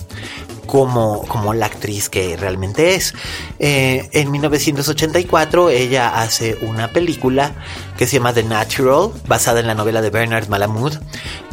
como, 0.67 1.23
como 1.27 1.55
la 1.55 1.67
actriz 1.67 2.09
que 2.09 2.37
realmente 2.37 2.95
es. 2.95 3.15
Eh, 3.59 4.09
en 4.13 4.31
1984 4.31 5.71
ella 5.71 6.21
hace 6.21 6.59
una 6.63 6.89
película 6.89 7.55
que 7.97 8.07
se 8.07 8.17
llama 8.17 8.33
The 8.33 8.43
Natural, 8.43 9.11
basada 9.27 9.61
en 9.61 9.67
la 9.67 9.75
novela 9.75 10.03
de 10.03 10.11
Bernard 10.11 10.49
Malamud, 10.49 10.95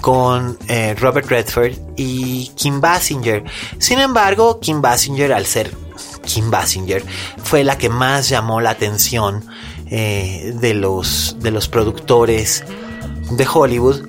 con 0.02 0.58
eh, 0.68 0.96
Robert 1.00 1.30
Redford 1.30 1.74
y 1.96 2.52
Kim 2.56 2.82
Basinger. 2.82 3.44
Sin 3.80 4.00
embargo, 4.00 4.60
Kim 4.60 4.82
Basinger, 4.82 5.32
al 5.34 5.46
ser 5.46 5.72
Kim 6.26 6.52
Basinger, 6.52 7.04
fue 7.44 7.64
la 7.64 7.78
que 7.78 7.90
más 7.90 8.30
llamó 8.30 8.60
la 8.62 8.72
atención 8.72 9.46
eh, 9.90 10.54
de, 10.60 10.74
los, 10.74 11.38
de 11.40 11.52
los 11.52 11.68
productores 11.68 12.64
de 13.32 13.48
Hollywood. 13.52 14.02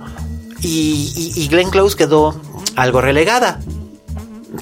Y, 0.60 1.32
y 1.36 1.46
Glenn 1.48 1.68
Close 1.68 1.94
quedó 1.94 2.40
algo 2.74 3.02
relegada 3.02 3.60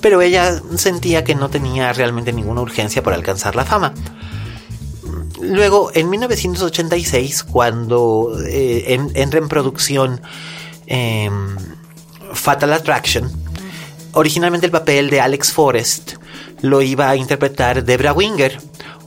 pero 0.01 0.23
ella 0.23 0.61
sentía 0.77 1.25
que 1.25 1.35
no 1.35 1.51
tenía 1.51 1.93
realmente 1.93 2.33
ninguna 2.33 2.61
urgencia 2.61 3.03
por 3.03 3.13
alcanzar 3.13 3.57
la 3.57 3.65
fama. 3.65 3.95
Luego, 5.41 5.91
en 5.93 6.09
1986, 6.09 7.43
cuando 7.43 8.39
eh, 8.47 8.99
entra 9.15 9.41
en 9.41 9.49
producción 9.49 10.21
em, 10.87 11.57
Fatal 12.33 12.73
Attraction, 12.73 13.31
originalmente 14.13 14.67
el 14.67 14.73
papel 14.73 15.11
de 15.11 15.21
Alex 15.21 15.53
Forrest 15.53 16.13
lo 16.61 16.81
iba 16.81 17.11
a 17.11 17.17
interpretar 17.17 17.85
Debra 17.85 18.13
Winger, 18.13 18.59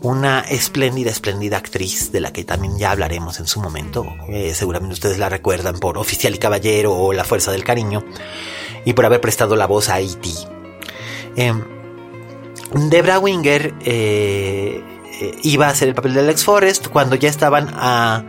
una 0.02 0.42
espléndida, 0.42 1.10
espléndida 1.10 1.58
actriz 1.58 2.12
de 2.12 2.20
la 2.20 2.34
que 2.34 2.44
también 2.44 2.78
ya 2.78 2.92
hablaremos 2.92 3.40
en 3.40 3.48
su 3.48 3.62
momento. 3.62 4.06
Eh, 4.28 4.54
seguramente 4.54 4.94
ustedes 4.94 5.18
la 5.18 5.30
recuerdan 5.30 5.80
por 5.80 5.98
Oficial 5.98 6.36
y 6.36 6.38
Caballero 6.38 6.94
o 6.94 7.14
La 7.14 7.24
Fuerza 7.24 7.52
del 7.52 7.64
Cariño 7.64 8.04
y 8.84 8.94
por 8.94 9.06
haber 9.06 9.22
prestado 9.22 9.56
la 9.56 9.68
voz 9.68 9.90
a 9.90 10.02
E.T. 10.02 10.55
Em, 11.36 11.64
Debra 12.90 13.20
Winger 13.20 13.74
eh, 13.82 14.84
eh, 15.22 15.38
iba 15.44 15.68
a 15.68 15.70
hacer 15.70 15.88
el 15.88 15.96
papel 15.96 16.14
de 16.14 16.22
Alex 16.22 16.44
Forrest 16.44 16.88
cuando 16.88 17.16
ya 17.16 17.30
estaban 17.30 17.70
a, 17.74 18.26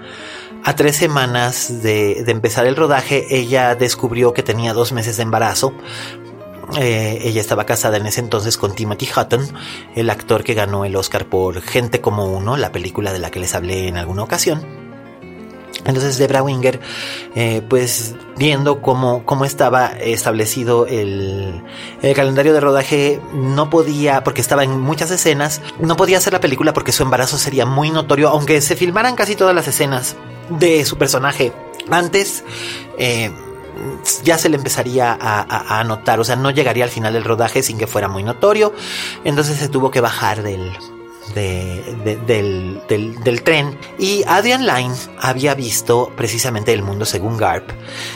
tres 0.77 0.97
semanas 0.97 1.83
de, 1.83 2.25
empezar 2.27 2.67
el 2.67 2.77
rodaje. 2.77 3.27
Ella 3.31 3.75
descubrió 3.75 4.33
que 4.33 4.43
tenía 4.43 4.73
dos 4.73 4.93
meses 4.93 5.17
de 5.17 5.23
embarazo. 5.23 5.73
Eh, 6.77 7.21
ella 7.23 7.41
estaba 7.41 7.65
casada 7.65 7.97
en 7.97 8.07
ese 8.07 8.21
entonces 8.21 8.57
con 8.57 8.75
Timothy 8.75 9.09
Hutton, 9.17 9.49
el 9.95 10.11
actor 10.11 10.43
que 10.43 10.55
ganó 10.55 10.85
el 10.85 10.97
Oscar 10.97 11.27
por 11.27 11.63
Gente 11.63 12.01
como 12.01 12.27
Uno, 12.27 12.57
la 12.57 12.73
película 12.73 13.13
de 13.13 13.21
la 13.21 13.31
que 13.31 13.39
les 13.39 13.55
hablé 13.55 13.87
en 13.87 13.97
alguna 13.97 14.25
ocasión. 14.25 14.86
Entonces 15.87 16.19
Debra 16.19 16.43
Winger, 16.43 16.81
eh, 17.35 17.63
pues 17.69 18.15
viendo 18.37 18.83
cómo, 18.83 19.25
cómo 19.25 19.45
estaba 19.45 19.87
establecido 19.87 20.87
el, 20.87 21.63
el, 22.03 22.15
calendario 22.15 22.53
de 22.53 22.61
rodaje, 22.61 23.21
no 23.33 23.71
podía, 23.71 24.25
porque 24.25 24.41
estaba 24.41 24.65
en 24.65 24.81
muchas 24.81 25.11
escenas, 25.11 25.63
no 25.79 25.97
podía 25.97 26.19
hacer 26.19 26.33
la 26.33 26.41
película 26.41 26.73
porque 26.73 26.93
su 26.93 27.03
embarazo 27.03 27.39
sería 27.39 27.67
muy 27.67 27.91
notorio, 27.91 28.29
aunque 28.29 28.61
se 28.61 28.77
filmaran 28.77 29.15
casi 29.15 29.37
todas 29.37 29.55
las 29.55 29.69
escenas 29.69 30.17
de 30.51 30.85
su 30.85 30.99
personaje 30.99 31.53
antes. 31.91 32.45
Eh, 32.99 33.31
ya 34.25 34.39
se 34.39 34.49
le 34.49 34.57
empezaría 34.57 35.17
a, 35.21 35.79
a, 35.79 35.85
notar, 35.85 36.19
o 36.19 36.25
sea, 36.25 36.35
no 36.35 36.51
llegaría 36.51 36.85
al 36.85 36.91
final 36.91 37.13
del 37.13 37.25
rodaje 37.25 37.63
sin 37.63 37.77
que 37.77 37.87
fuera 37.87 38.09
muy 38.09 38.23
notorio, 38.23 38.73
entonces 39.23 39.59
se 39.59 39.69
tuvo 39.69 39.91
que 39.91 40.01
bajar 40.01 40.43
del, 40.43 40.73
del, 41.35 42.83
del, 42.89 43.43
tren. 43.43 43.79
Y 43.99 44.23
Adrian 44.27 44.67
Lyne 44.67 44.95
había 45.19 45.55
visto 45.55 46.13
precisamente 46.17 46.73
el 46.73 46.83
mundo 46.83 47.05
según 47.05 47.37
Garp. 47.37 47.71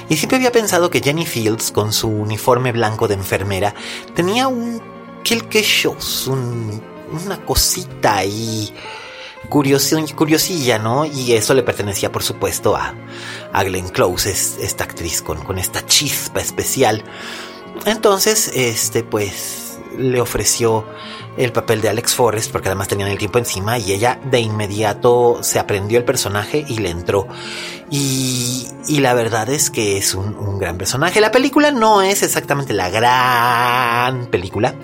Y 0.09 0.17
siempre 0.17 0.37
había 0.37 0.53
pensado 0.53 0.91
que 0.91 1.01
Jenny 1.01 1.27
Fields, 1.27 1.71
con 1.71 1.93
su 1.93 2.09
uniforme 2.09 2.73
blanco 2.73 3.09
de 3.09 3.15
enfermera, 3.15 3.75
tenía 4.15 4.49
un 4.49 4.83
quelque 5.23 5.63
chose, 5.63 6.31
una 6.31 7.45
cosita 7.45 8.17
ahí 8.17 8.73
curiosilla, 9.49 10.79
¿no? 10.79 11.05
Y 11.05 11.33
eso 11.33 11.55
le 11.55 11.63
pertenecía, 11.63 12.13
por 12.13 12.23
supuesto, 12.23 12.77
a, 12.77 12.95
a 13.53 13.65
Glenn 13.65 13.89
Close, 13.89 14.31
esta 14.31 14.85
actriz 14.85 15.23
con, 15.23 15.43
con 15.45 15.59
esta 15.59 15.85
chispa 15.85 16.41
especial. 16.41 17.05
Entonces, 17.85 18.51
este, 18.55 19.03
pues, 19.03 19.70
le 19.97 20.21
ofreció 20.21 20.85
el 21.37 21.53
papel 21.53 21.81
de 21.81 21.89
Alex 21.89 22.15
Forrest, 22.15 22.53
porque 22.53 22.69
además 22.69 22.89
tenían 22.89 23.09
el 23.09 23.19
tiempo 23.19 23.39
encima, 23.39 23.79
y 23.79 23.93
ella 23.93 24.21
de 24.25 24.41
inmediato 24.41 25.39
se 25.43 25.59
aprendió 25.59 25.99
el 25.99 26.05
personaje 26.05 26.65
y 26.69 26.79
le 26.79 26.91
entró. 26.91 27.27
Y, 27.91 28.69
y 28.87 29.01
la 29.01 29.15
verdad 29.15 29.49
es 29.49 29.71
que 29.71 29.97
es 29.97 30.15
un, 30.15 30.37
un 30.37 30.59
gran 30.59 30.79
personaje. 30.79 31.21
La 31.21 31.33
película 31.33 31.71
no 31.71 32.03
es 32.03 32.23
exactamente 32.23 32.73
la 32.73 32.91
gran 32.91 34.27
película, 34.27 34.75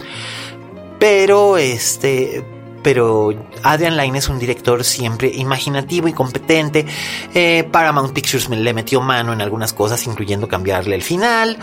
pero 0.98 1.56
este 1.56 2.55
pero 2.86 3.34
Adrian 3.64 3.96
Lyne 3.96 4.18
es 4.18 4.28
un 4.28 4.38
director 4.38 4.84
siempre 4.84 5.26
imaginativo 5.34 6.06
y 6.06 6.12
competente. 6.12 6.86
Eh, 7.34 7.68
Paramount 7.68 8.12
Pictures 8.12 8.48
le 8.48 8.72
metió 8.72 9.00
mano 9.00 9.32
en 9.32 9.40
algunas 9.40 9.72
cosas, 9.72 10.06
incluyendo 10.06 10.46
cambiarle 10.46 10.94
el 10.94 11.02
final. 11.02 11.58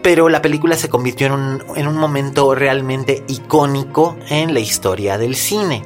Pero 0.00 0.28
la 0.28 0.40
película 0.40 0.76
se 0.76 0.88
convirtió 0.88 1.26
en 1.26 1.32
un, 1.32 1.64
en 1.74 1.88
un 1.88 1.96
momento 1.96 2.54
realmente 2.54 3.24
icónico 3.26 4.16
en 4.28 4.54
la 4.54 4.60
historia 4.60 5.18
del 5.18 5.34
cine. 5.34 5.82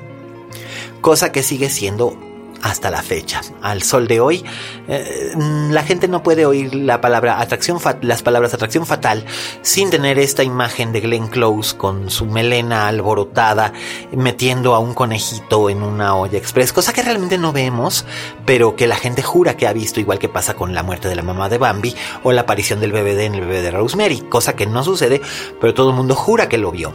Cosa 1.01 1.33
que 1.33 1.43
sigue 1.43 1.71
siendo 1.71 2.19
hasta 2.65 2.91
la 2.91 3.03
fecha. 3.03 3.43
Al 3.61 3.83
sol 3.83 4.09
de 4.09 4.21
hoy, 4.21 4.43
eh, 4.89 5.33
la 5.71 5.83
gente 5.83 6.09
no 6.09 6.23
puede 6.23 6.47
oír 6.47 6.75
la 6.75 7.03
palabra 7.03 7.39
atracción 7.39 7.79
las 8.01 8.23
palabras 8.23 8.55
atracción 8.55 8.87
fatal 8.87 9.27
sin 9.61 9.91
tener 9.91 10.19
esta 10.19 10.43
imagen 10.43 10.91
de 10.91 11.01
Glenn 11.01 11.29
Close 11.29 11.77
con 11.77 12.09
su 12.09 12.25
melena 12.25 12.89
alborotada 12.89 13.75
metiendo 14.13 14.75
a 14.75 14.79
un 14.79 14.95
conejito 14.95 15.69
en 15.69 15.83
una 15.83 16.17
olla 16.17 16.39
express, 16.39 16.73
cosa 16.73 16.95
que 16.95 17.03
realmente 17.03 17.37
no 17.37 17.53
vemos, 17.53 18.07
pero 18.47 18.77
que 18.77 18.87
la 18.87 18.97
gente 18.97 19.23
jura 19.23 19.59
que 19.59 19.67
ha 19.67 19.73
visto, 19.75 20.01
igual 20.01 20.19
que 20.19 20.31
pasa 20.31 20.55
con 20.55 20.75
la 20.75 20.83
muerte 20.83 21.09
de 21.09 21.17
la 21.17 21.23
mamá 21.23 21.51
de 21.51 21.59
Bambi 21.59 21.95
o 22.23 22.33
la 22.33 22.43
aparición 22.43 22.81
del 22.81 22.93
bebé 22.93 23.15
de 23.15 23.27
en 23.27 23.35
el 23.35 23.43
bebé 23.43 23.61
de 23.61 23.73
Rosemary, 23.73 24.21
cosa 24.23 24.57
que 24.57 24.67
no 24.67 24.83
sucede, 24.83 25.21
pero 25.61 25.75
todo 25.75 25.91
el 25.91 25.97
mundo 25.97 26.15
jura 26.15 26.49
que 26.49 26.57
lo 26.57 26.71
vio. 26.71 26.95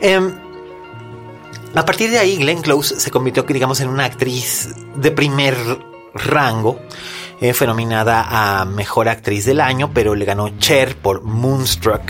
Em, 0.00 0.45
a 1.76 1.84
partir 1.84 2.10
de 2.10 2.18
ahí, 2.18 2.36
Glenn 2.38 2.62
Close 2.62 2.98
se 2.98 3.10
convirtió, 3.10 3.42
digamos, 3.42 3.80
en 3.80 3.88
una 3.88 4.06
actriz 4.06 4.70
de 4.96 5.10
primer 5.10 5.54
rango. 6.14 6.80
Eh, 7.42 7.52
fue 7.52 7.66
nominada 7.66 8.60
a 8.60 8.64
Mejor 8.64 9.10
Actriz 9.10 9.44
del 9.44 9.60
Año, 9.60 9.92
pero 9.92 10.14
le 10.14 10.24
ganó 10.24 10.58
Cher 10.58 10.96
por 10.96 11.22
Moonstruck. 11.22 12.00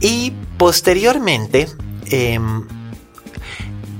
Y 0.00 0.32
posteriormente, 0.58 1.68
em, 2.10 2.66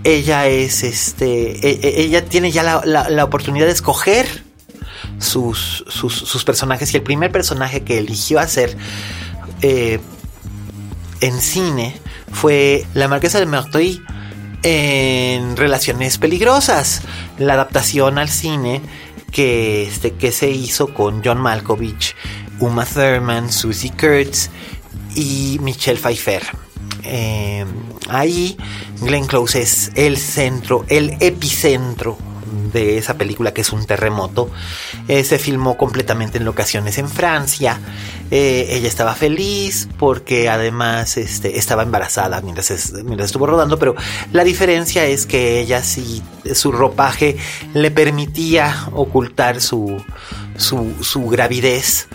ella 0.02 0.48
es 0.48 0.83
este. 0.83 1.52
E, 1.64 1.81
e, 1.83 2.00
ella 2.02 2.24
tiene 2.24 2.50
ya 2.50 2.83
la, 2.85 3.24
oportunidad 3.24 3.66
de 3.66 3.72
escoger 3.72 4.26
sus, 5.18 5.85
sus, 5.87 6.44
personajes. 6.44 6.92
Y 6.92 6.96
el 6.96 7.05
primer 7.05 7.31
personaje 7.31 7.85
que 7.85 7.98
eligió 7.98 8.40
hacer 8.40 8.76
eh, 9.62 10.00
en 11.20 11.40
cine 11.40 11.96
fue 12.33 12.85
la 12.94 13.07
Marquesa 13.07 13.38
de 13.38 13.46
Merteuil 13.46 14.05
en 14.62 15.57
Relaciones 15.57 16.19
Peligrosas, 16.19 17.03
la 17.38 17.55
adaptación 17.55 18.19
al 18.19 18.29
cine 18.29 18.81
que, 19.31 19.85
este, 19.85 20.12
que 20.12 20.33
se 20.33 20.51
hizo 20.51 20.92
con 20.95 21.23
John 21.25 21.38
Malkovich, 21.38 22.14
Uma 22.61 22.85
Thurman, 22.85 23.53
Susie 23.53 23.92
Kurtz 23.92 24.51
y 25.14 25.59
Michelle 25.61 26.01
Pfeiffer. 26.01 26.42
Eh, 27.03 27.64
ahí 28.09 28.57
Glenn 29.01 29.27
Close 29.27 29.62
es 29.62 29.92
el 29.95 30.16
centro, 30.16 30.85
el 30.88 31.16
epicentro 31.21 32.19
de 32.73 32.99
esa 32.99 33.14
película 33.14 33.53
que 33.53 33.61
es 33.61 33.73
un 33.73 33.85
terremoto. 33.87 34.51
Eh, 35.09 35.25
se 35.25 35.38
filmó 35.38 35.77
completamente 35.77 36.38
en 36.38 36.45
locaciones 36.45 36.99
en 36.99 37.09
Francia. 37.09 37.81
Eh, 38.31 38.66
ella 38.71 38.88
estaba 38.88 39.14
feliz 39.14 39.88
porque 39.99 40.49
además 40.49 41.16
este, 41.16 41.59
estaba 41.59 41.83
embarazada 41.83 42.40
mientras, 42.40 42.71
estuvo 42.71 43.47
rodando, 43.47 43.79
pero 43.79 43.95
la 44.33 44.42
diferencia 44.42 45.05
es 45.07 45.27
que 45.27 45.61
ella 45.61 45.83
sí, 45.83 46.23
su 46.53 46.73
ropaje 46.73 47.37
le 47.73 47.90
permitía 47.90 48.88
ocultar 48.92 49.61
su, 49.61 50.03
su, 50.57 51.29
gravidez. 51.29 52.09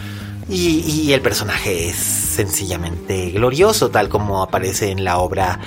Y, 0.50 1.14
el 1.14 1.22
personaje 1.22 1.88
es 1.88 1.96
sencillamente 1.96 3.32
glorioso, 3.32 3.90
tal 3.90 4.10
como 4.10 4.44
aparece 4.44 4.92
en 4.92 5.06
la 5.06 5.18
obra, 5.20 5.60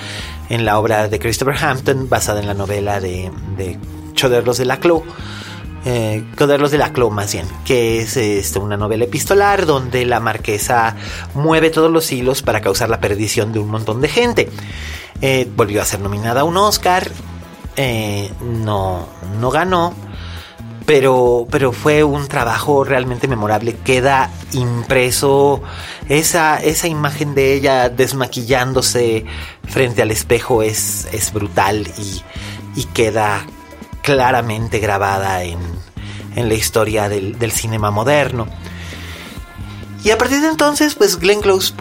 en 0.49 0.63
la 0.63 0.77
obra 0.77 1.07
de 1.07 1.17
Christopher 1.17 1.55
Hampton, 1.59 2.07
basada 2.07 2.39
en 2.39 2.45
la 2.45 2.53
novela 2.53 2.99
de 2.99 3.31
Choderlos 4.15 4.57
de 4.57 4.65
la 4.65 4.79
Clo. 4.79 5.03
Eh, 5.87 6.23
de 6.35 6.77
la 6.79 6.91
Clo, 6.91 7.11
más 7.11 7.31
bien, 7.31 7.45
que 7.63 7.99
es 7.99 8.17
este, 8.17 8.57
una 8.57 8.75
novela 8.75 9.03
epistolar 9.03 9.67
donde 9.67 10.03
la 10.05 10.19
marquesa 10.19 10.95
mueve 11.35 11.69
todos 11.69 11.91
los 11.91 12.11
hilos 12.11 12.41
para 12.41 12.61
causar 12.61 12.89
la 12.89 12.99
perdición 12.99 13.53
de 13.53 13.59
un 13.59 13.69
montón 13.69 14.01
de 14.01 14.07
gente. 14.07 14.49
Eh, 15.21 15.47
volvió 15.55 15.83
a 15.83 15.85
ser 15.85 15.99
nominada 15.99 16.41
a 16.41 16.43
un 16.43 16.57
Oscar, 16.57 17.11
eh, 17.75 18.31
no, 18.41 19.07
no 19.39 19.51
ganó, 19.51 19.93
pero, 20.87 21.45
pero 21.51 21.71
fue 21.71 22.03
un 22.03 22.27
trabajo 22.27 22.83
realmente 22.83 23.27
memorable. 23.27 23.75
Queda 23.83 24.31
impreso 24.53 25.61
esa, 26.09 26.57
esa 26.57 26.87
imagen 26.87 27.35
de 27.35 27.53
ella 27.53 27.89
desmaquillándose 27.89 29.25
frente 29.67 30.01
al 30.01 30.09
espejo 30.09 30.63
es, 30.63 31.07
es 31.11 31.31
brutal 31.31 31.87
y, 31.97 32.23
y 32.75 32.85
queda 32.85 33.45
claramente 34.05 34.77
grabada 34.77 35.43
en, 35.43 35.57
en 36.35 36.47
la 36.47 36.53
historia 36.53 37.09
del, 37.09 37.39
del, 37.39 37.51
cinema 37.51 37.89
moderno. 37.89 38.47
Y 40.03 40.11
a 40.11 40.17
partir 40.17 40.41
de 40.41 40.47
entonces, 40.47 40.93
pues 40.93 41.19
Glenn 41.19 41.41
Close 41.41 41.73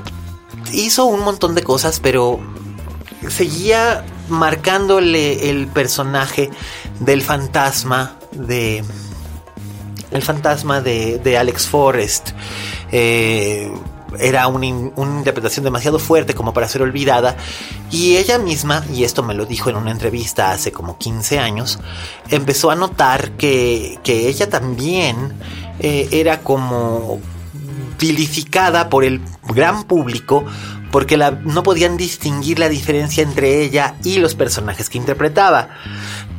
hizo 0.72 1.04
un 1.04 1.20
montón 1.20 1.54
de 1.54 1.62
cosas, 1.62 2.00
pero 2.00 2.40
seguía 3.28 4.06
marcándole 4.28 5.50
el 5.50 5.66
personaje 5.68 6.50
del 7.00 7.20
fantasma 7.20 8.16
de 8.32 8.82
el 10.10 10.22
fantasma 10.22 10.80
de, 10.80 11.18
de 11.18 11.36
Alex 11.36 11.66
Forrest. 11.66 12.30
Eh, 12.90 13.70
era 14.18 14.46
una, 14.48 14.66
interpretación 14.66 15.64
demasiado 15.64 15.98
fuerte 15.98 16.34
como 16.34 16.52
para 16.52 16.68
ser 16.68 16.82
olvidada 16.82 17.36
y 17.90 18.16
ella 18.16 18.38
misma, 18.38 18.84
y 18.92 19.04
esto 19.04 19.22
me 19.22 19.34
lo 19.34 19.46
dijo 19.46 19.70
en 19.70 19.76
una 19.76 19.90
entrevista 19.90 20.52
hace 20.52 20.72
como 20.72 20.98
15 20.98 21.38
años, 21.38 21.78
empezó 22.30 22.70
a 22.70 22.76
notar 22.76 23.32
que, 23.32 23.98
que 24.02 24.28
ella 24.28 24.48
también 24.48 25.32
eh, 25.80 26.08
era 26.12 26.40
como 26.40 27.20
vilificada 27.98 28.88
por 28.88 29.04
el 29.04 29.20
gran 29.48 29.84
público 29.84 30.44
porque 30.94 31.16
la, 31.16 31.32
no 31.32 31.64
podían 31.64 31.96
distinguir 31.96 32.60
la 32.60 32.68
diferencia 32.68 33.24
entre 33.24 33.62
ella 33.62 33.96
y 34.04 34.18
los 34.18 34.36
personajes 34.36 34.88
que 34.88 34.96
interpretaba. 34.96 35.70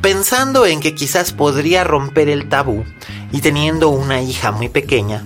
Pensando 0.00 0.64
en 0.64 0.80
que 0.80 0.94
quizás 0.94 1.32
podría 1.32 1.84
romper 1.84 2.30
el 2.30 2.48
tabú 2.48 2.84
y 3.32 3.42
teniendo 3.42 3.90
una 3.90 4.22
hija 4.22 4.52
muy 4.52 4.70
pequeña, 4.70 5.24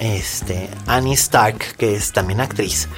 este, 0.00 0.68
Annie 0.86 1.14
Stark, 1.14 1.76
que 1.76 1.96
es 1.96 2.12
también 2.12 2.40
actriz, 2.40 2.88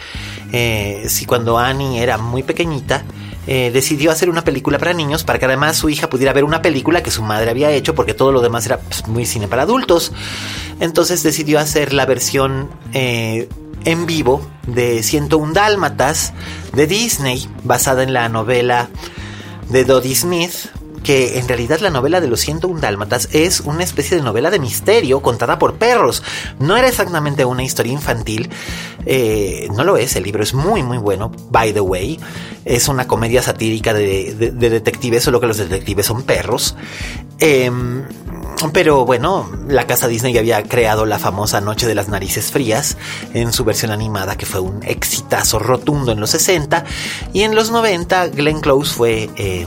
eh, 0.52 1.06
si 1.08 1.26
cuando 1.26 1.58
Annie 1.58 2.02
era 2.02 2.18
muy 2.18 2.42
pequeñita, 2.42 3.04
eh, 3.46 3.70
decidió 3.72 4.10
hacer 4.10 4.28
una 4.28 4.44
película 4.44 4.78
para 4.78 4.92
niños 4.92 5.24
para 5.24 5.38
que 5.38 5.46
además 5.46 5.76
su 5.76 5.88
hija 5.88 6.10
pudiera 6.10 6.32
ver 6.32 6.44
una 6.44 6.60
película 6.60 7.02
que 7.02 7.10
su 7.10 7.22
madre 7.22 7.50
había 7.50 7.70
hecho 7.70 7.94
porque 7.94 8.14
todo 8.14 8.32
lo 8.32 8.42
demás 8.42 8.66
era 8.66 8.78
pues, 8.78 9.06
muy 9.08 9.24
cine 9.26 9.48
para 9.48 9.62
adultos. 9.62 10.12
Entonces 10.78 11.22
decidió 11.22 11.58
hacer 11.58 11.92
la 11.92 12.06
versión 12.06 12.70
eh, 12.92 13.48
en 13.84 14.06
vivo 14.06 14.46
de 14.66 15.02
101 15.02 15.52
Dálmatas 15.52 16.32
de 16.74 16.86
Disney, 16.86 17.48
basada 17.64 18.02
en 18.02 18.12
la 18.12 18.28
novela 18.28 18.88
de 19.70 19.84
Dodie 19.84 20.14
Smith, 20.14 20.52
que 21.02 21.38
en 21.38 21.48
realidad 21.48 21.80
la 21.80 21.90
novela 21.90 22.20
de 22.20 22.28
los 22.28 22.40
101 22.40 22.80
Dálmatas 22.80 23.28
es 23.32 23.60
una 23.60 23.84
especie 23.84 24.16
de 24.16 24.22
novela 24.22 24.50
de 24.50 24.58
misterio 24.58 25.20
contada 25.20 25.58
por 25.58 25.74
perros. 25.74 26.22
No 26.58 26.76
era 26.76 26.88
exactamente 26.88 27.44
una 27.44 27.62
historia 27.62 27.92
infantil, 27.92 28.50
eh, 29.06 29.68
no 29.74 29.84
lo 29.84 29.96
es, 29.96 30.16
el 30.16 30.24
libro 30.24 30.42
es 30.42 30.54
muy 30.54 30.82
muy 30.82 30.98
bueno, 30.98 31.32
by 31.50 31.72
the 31.72 31.80
way. 31.80 32.18
Es 32.64 32.88
una 32.88 33.06
comedia 33.06 33.42
satírica 33.42 33.94
de, 33.94 34.34
de, 34.34 34.50
de 34.50 34.70
detectives, 34.70 35.24
solo 35.24 35.40
que 35.40 35.46
los 35.46 35.56
detectives 35.56 36.06
son 36.06 36.22
perros. 36.22 36.76
Eh, 37.38 37.70
pero 38.72 39.06
bueno, 39.06 39.50
la 39.68 39.86
casa 39.86 40.06
Disney 40.06 40.36
había 40.36 40.62
creado 40.62 41.06
la 41.06 41.18
famosa 41.18 41.60
Noche 41.60 41.86
de 41.86 41.94
las 41.94 42.08
Narices 42.08 42.50
Frías 42.50 42.98
en 43.32 43.52
su 43.52 43.64
versión 43.64 43.90
animada, 43.90 44.36
que 44.36 44.46
fue 44.46 44.60
un 44.60 44.82
exitazo 44.84 45.58
rotundo 45.58 46.12
en 46.12 46.20
los 46.20 46.30
60. 46.30 46.84
Y 47.32 47.42
en 47.42 47.54
los 47.54 47.70
90, 47.70 48.28
Glenn 48.28 48.60
Close 48.60 48.94
fue 48.94 49.30
eh, 49.36 49.66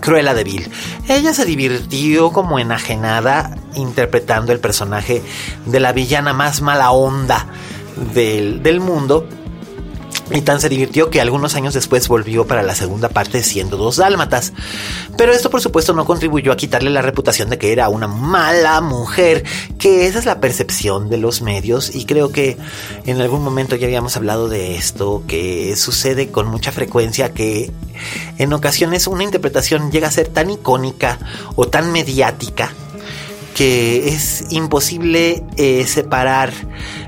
Cruella 0.00 0.34
de 0.34 0.44
Vil. 0.44 0.70
Ella 1.08 1.32
se 1.34 1.44
divirtió 1.44 2.32
como 2.32 2.58
enajenada 2.58 3.56
interpretando 3.74 4.52
el 4.52 4.60
personaje 4.60 5.22
de 5.66 5.80
la 5.80 5.92
villana 5.92 6.32
más 6.32 6.60
mala 6.60 6.90
onda 6.90 7.46
del, 8.14 8.62
del 8.62 8.80
mundo 8.80 9.28
y 10.30 10.42
tan 10.42 10.60
se 10.60 10.68
divirtió 10.68 11.10
que 11.10 11.20
algunos 11.20 11.54
años 11.54 11.74
después 11.74 12.08
volvió 12.08 12.46
para 12.46 12.62
la 12.62 12.74
segunda 12.74 13.08
parte 13.08 13.42
siendo 13.42 13.76
dos 13.76 13.96
dálmatas. 13.96 14.52
Pero 15.16 15.32
esto 15.32 15.50
por 15.50 15.60
supuesto 15.60 15.92
no 15.92 16.04
contribuyó 16.04 16.52
a 16.52 16.56
quitarle 16.56 16.90
la 16.90 17.02
reputación 17.02 17.50
de 17.50 17.58
que 17.58 17.72
era 17.72 17.88
una 17.88 18.06
mala 18.06 18.80
mujer, 18.80 19.44
que 19.78 20.06
esa 20.06 20.18
es 20.18 20.24
la 20.24 20.40
percepción 20.40 21.08
de 21.08 21.18
los 21.18 21.42
medios 21.42 21.94
y 21.94 22.04
creo 22.04 22.30
que 22.32 22.56
en 23.06 23.20
algún 23.20 23.42
momento 23.42 23.76
ya 23.76 23.86
habíamos 23.86 24.16
hablado 24.16 24.48
de 24.48 24.76
esto, 24.76 25.22
que 25.26 25.74
sucede 25.76 26.30
con 26.30 26.46
mucha 26.46 26.72
frecuencia 26.72 27.32
que 27.32 27.70
en 28.38 28.52
ocasiones 28.52 29.06
una 29.06 29.24
interpretación 29.24 29.90
llega 29.90 30.08
a 30.08 30.12
ser 30.12 30.28
tan 30.28 30.50
icónica 30.50 31.18
o 31.56 31.68
tan 31.68 31.92
mediática 31.92 32.72
que 33.54 34.08
es 34.08 34.46
imposible 34.50 35.44
eh, 35.56 35.86
separar 35.86 36.52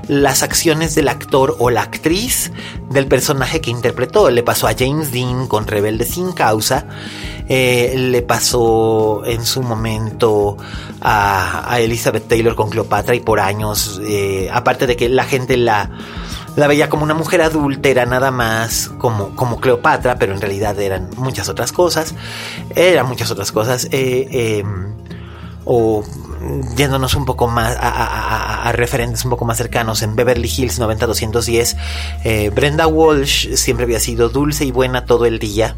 las 0.07 0.43
acciones 0.43 0.95
del 0.95 1.07
actor 1.07 1.55
o 1.59 1.69
la 1.69 1.81
actriz 1.81 2.51
del 2.89 3.07
personaje 3.07 3.61
que 3.61 3.71
interpretó. 3.71 4.29
Le 4.29 4.43
pasó 4.43 4.67
a 4.67 4.73
James 4.77 5.11
Dean 5.11 5.47
con 5.47 5.67
Rebelde 5.67 6.05
sin 6.05 6.33
causa. 6.33 6.85
Eh, 7.49 7.95
le 7.97 8.21
pasó 8.21 9.23
en 9.25 9.45
su 9.45 9.63
momento 9.63 10.57
a, 11.01 11.77
Elizabeth 11.79 12.27
Taylor 12.27 12.55
con 12.55 12.69
Cleopatra 12.69 13.15
y 13.15 13.19
por 13.19 13.39
años, 13.39 14.01
eh, 14.05 14.49
aparte 14.51 14.87
de 14.87 14.95
que 14.95 15.09
la 15.09 15.25
gente 15.25 15.57
la, 15.57 15.89
la 16.55 16.67
veía 16.67 16.89
como 16.89 17.03
una 17.03 17.13
mujer 17.13 17.41
adúltera 17.41 18.05
nada 18.05 18.31
más, 18.31 18.89
como, 18.97 19.35
como 19.35 19.59
Cleopatra, 19.59 20.17
pero 20.17 20.33
en 20.33 20.41
realidad 20.41 20.79
eran 20.79 21.09
muchas 21.17 21.49
otras 21.49 21.71
cosas. 21.71 22.15
Eran 22.75 23.07
muchas 23.07 23.31
otras 23.31 23.51
cosas. 23.51 23.87
Eh, 23.91 24.63
o 25.65 26.03
yéndonos 26.75 27.15
un 27.15 27.25
poco 27.25 27.47
más 27.47 27.77
a, 27.79 28.71
referentes 28.73 29.23
un 29.25 29.31
poco 29.31 29.45
más 29.45 29.57
cercanos 29.57 30.01
en 30.01 30.15
Beverly 30.15 30.51
Hills 30.55 30.79
90210 30.79 31.77
eh, 32.23 32.49
Brenda 32.49 32.87
Walsh 32.87 33.55
siempre 33.55 33.85
había 33.85 33.99
sido 33.99 34.29
dulce 34.29 34.65
y 34.65 34.71
buena 34.71 35.05
todo 35.05 35.25
el 35.25 35.39
día. 35.39 35.75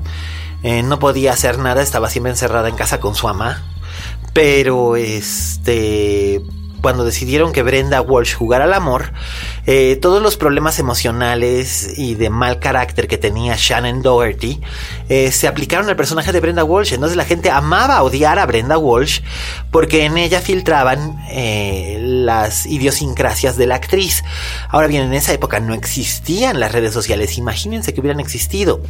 Eh, 0.63 0.83
no 0.83 0.99
podía 0.99 1.33
hacer 1.33 1.59
nada 1.59 1.81
estaba 1.81 2.09
siempre 2.09 2.31
encerrada 2.31 2.69
en 2.69 2.75
casa 2.75 2.99
con 2.99 3.15
su 3.15 3.27
ama 3.27 3.63
pero 4.33 4.95
este 4.95 6.41
cuando 6.81 7.03
decidieron 7.03 7.51
que 7.51 7.63
Brenda 7.63 7.99
Walsh 7.99 8.35
jugara 8.35 8.65
al 8.65 8.73
amor, 8.73 9.11
eh, 9.65 9.97
todos 10.01 10.21
los 10.21 10.37
problemas 10.37 10.79
emocionales 10.79 11.97
y 11.97 12.15
de 12.15 12.29
mal 12.29 12.59
carácter 12.59 13.07
que 13.07 13.17
tenía 13.17 13.55
Shannon 13.57 14.01
Doherty 14.01 14.61
eh, 15.09 15.31
se 15.31 15.47
aplicaron 15.47 15.89
al 15.89 15.95
personaje 15.95 16.31
de 16.31 16.39
Brenda 16.39 16.63
Walsh. 16.63 16.93
Entonces 16.93 17.17
la 17.17 17.25
gente 17.25 17.49
amaba 17.49 18.01
odiar 18.03 18.39
a 18.39 18.45
Brenda 18.45 18.77
Walsh 18.77 19.21
porque 19.71 20.05
en 20.05 20.17
ella 20.17 20.41
filtraban 20.41 21.17
eh, 21.29 21.97
las 21.99 22.65
idiosincrasias 22.65 23.57
de 23.57 23.67
la 23.67 23.75
actriz. 23.75 24.23
Ahora 24.69 24.87
bien, 24.87 25.03
en 25.03 25.13
esa 25.13 25.33
época 25.33 25.59
no 25.59 25.73
existían 25.73 26.59
las 26.59 26.71
redes 26.71 26.93
sociales. 26.93 27.37
Imagínense 27.37 27.93
que 27.93 28.01
hubieran 28.01 28.19
existido. 28.19 28.81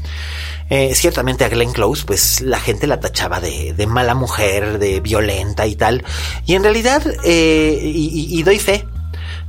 Eh, 0.70 0.96
ciertamente 0.96 1.46
a 1.46 1.50
Glenn 1.50 1.74
Close, 1.74 2.06
pues 2.06 2.42
la 2.42 2.60
gente 2.60 2.88
la 2.88 3.00
tachaba 3.00 3.40
de, 3.40 3.74
de 3.74 3.86
mala 3.86 4.16
mujer, 4.16 4.80
de 4.80 5.00
violenta 5.00 5.68
y 5.68 5.76
tal. 5.76 6.04
Y 6.48 6.56
en 6.56 6.64
realidad, 6.64 7.04
eh, 7.24 7.80
y, 7.84 8.40
y, 8.40 8.44
doy 8.44 8.58
fe, 8.58 8.86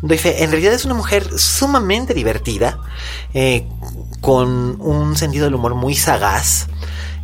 doy 0.02 0.18
fe, 0.18 0.42
en 0.44 0.50
realidad 0.50 0.74
es 0.74 0.84
una 0.84 0.94
mujer 0.94 1.38
sumamente 1.38 2.14
divertida, 2.14 2.78
eh, 3.34 3.66
con 4.20 4.80
un 4.80 5.16
sentido 5.16 5.44
del 5.44 5.54
humor 5.54 5.74
muy 5.74 5.94
sagaz. 5.94 6.68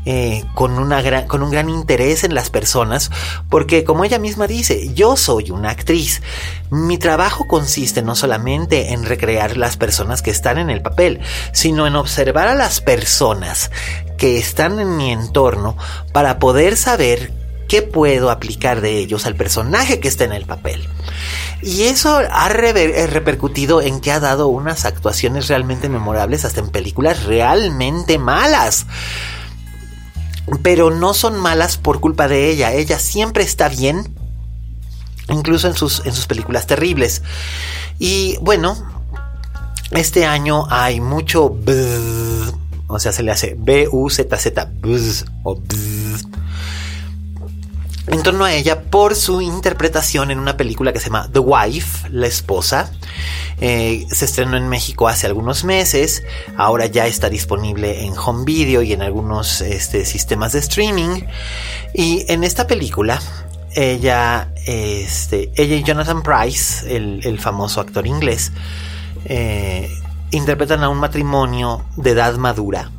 Eh, 0.05 0.45
con, 0.55 0.81
una 0.81 1.01
gran, 1.01 1.29
con 1.29 1.45
un 1.45 1.53
gran 1.53 1.71
interés 1.71 2.25
en 2.25 2.35
las 2.35 2.51
personas, 2.51 3.13
porque 3.49 3.85
como 3.85 4.05
ella 4.05 4.19
misma 4.19 4.49
dice, 4.49 4.93
yo 4.95 5.17
soy 5.17 5.53
una 5.53 5.71
actriz. 5.71 6.23
Mi 6.71 6.99
trabajo 6.99 7.47
consiste 7.47 8.03
no 8.03 8.17
solamente 8.17 8.95
en 8.95 9.05
recrear 9.05 9.57
las 9.57 9.77
personas 9.77 10.21
que 10.21 10.33
están 10.33 10.59
en 10.59 10.71
el 10.71 10.83
papel, 10.83 11.21
sino 11.53 11.87
en 11.87 11.95
observar 11.95 12.49
a 12.49 12.57
las 12.57 12.81
personas 12.81 13.71
que 14.19 14.39
están 14.39 14.81
en 14.81 14.97
mi 14.97 15.13
entorno 15.13 15.77
para 16.13 16.41
poder 16.41 16.77
saber 16.77 17.33
qué 17.73 17.81
puedo 17.81 18.31
aplicar 18.31 18.83
de 18.83 18.99
ellos 18.99 19.25
al 19.25 19.35
personaje 19.35 19.99
que 19.99 20.07
está 20.07 20.25
en 20.25 20.33
el 20.33 20.45
papel. 20.45 20.87
Y 21.63 21.85
eso 21.85 22.21
ha 22.31 22.51
rever 22.51 23.11
repercutido 23.11 23.81
en 23.81 24.03
que 24.03 24.13
ha 24.13 24.21
dado 24.21 24.49
unas 24.49 24.85
actuaciones 24.85 25.49
realmente 25.49 25.89
memorables 25.89 26.45
hasta 26.45 26.61
en 26.61 26.69
películas 26.69 27.25
realmente 27.25 28.19
malas 28.19 28.85
pero 30.63 30.91
no 30.91 31.15
son 31.15 31.41
malas 31.41 31.79
por 31.79 32.01
culpa 32.01 32.29
de 32.29 32.51
ella. 32.51 32.75
Ella 32.75 32.99
siempre 32.99 33.43
está 33.43 33.71
bien, 33.71 34.15
incluso 35.31 35.67
en 35.67 35.75
sus, 35.75 36.05
en 36.05 36.13
sus 36.13 36.27
películas 36.27 36.67
terribles. 36.67 37.23
Y 37.99 38.37
bueno, 38.43 38.77
este 39.93 40.27
año 40.27 40.67
hay 40.69 41.01
mucho... 41.01 41.57
O 42.87 42.99
sea, 42.99 43.13
se 43.13 43.23
le 43.23 43.31
hace 43.31 43.57
B-U-Z-Z, 43.59 44.69
bzz, 44.83 45.25
o 45.43 45.57
bzz. 45.57 46.27
En 48.13 48.23
torno 48.23 48.45
a 48.45 48.53
ella 48.53 48.83
por 48.83 49.15
su 49.15 49.41
interpretación 49.41 50.31
en 50.31 50.39
una 50.39 50.57
película 50.57 50.93
que 50.93 51.01
se 51.01 51.07
llama 51.07 51.29
The 51.33 51.39
Wife, 51.39 52.11
la 52.11 52.27
esposa. 52.27 52.93
Eh, 53.59 54.07
se 54.11 54.27
estrenó 54.27 54.57
en 54.57 54.69
México 54.69 55.09
hace 55.09 55.27
algunos 55.27 55.65
meses, 55.65 56.23
ahora 56.57 56.87
ya 56.87 57.07
está 57.07 57.31
disponible 57.31 58.05
en 58.05 58.15
home 58.17 58.45
video 58.45 58.83
y 58.83 58.93
en 58.93 59.03
algunos 59.03 59.63
este, 59.63 60.05
sistemas 60.05 60.53
de 60.53 60.59
streaming. 60.59 61.23
Y 61.95 62.25
en 62.31 62.45
esta 62.45 62.67
película, 62.67 63.21
ella, 63.75 64.53
este, 64.67 65.51
ella 65.57 65.77
y 65.77 65.83
Jonathan 65.83 66.23
Price, 66.23 66.95
el, 66.95 67.39
famoso 67.41 67.81
actor 67.81 68.07
inglés, 68.07 68.53
eh, 69.25 69.91
interpretan 70.33 70.83
a 70.85 70.91
un 70.91 70.99
matrimonio 70.99 71.85
de 71.97 72.11
edad 72.11 72.37
madura 72.37 72.91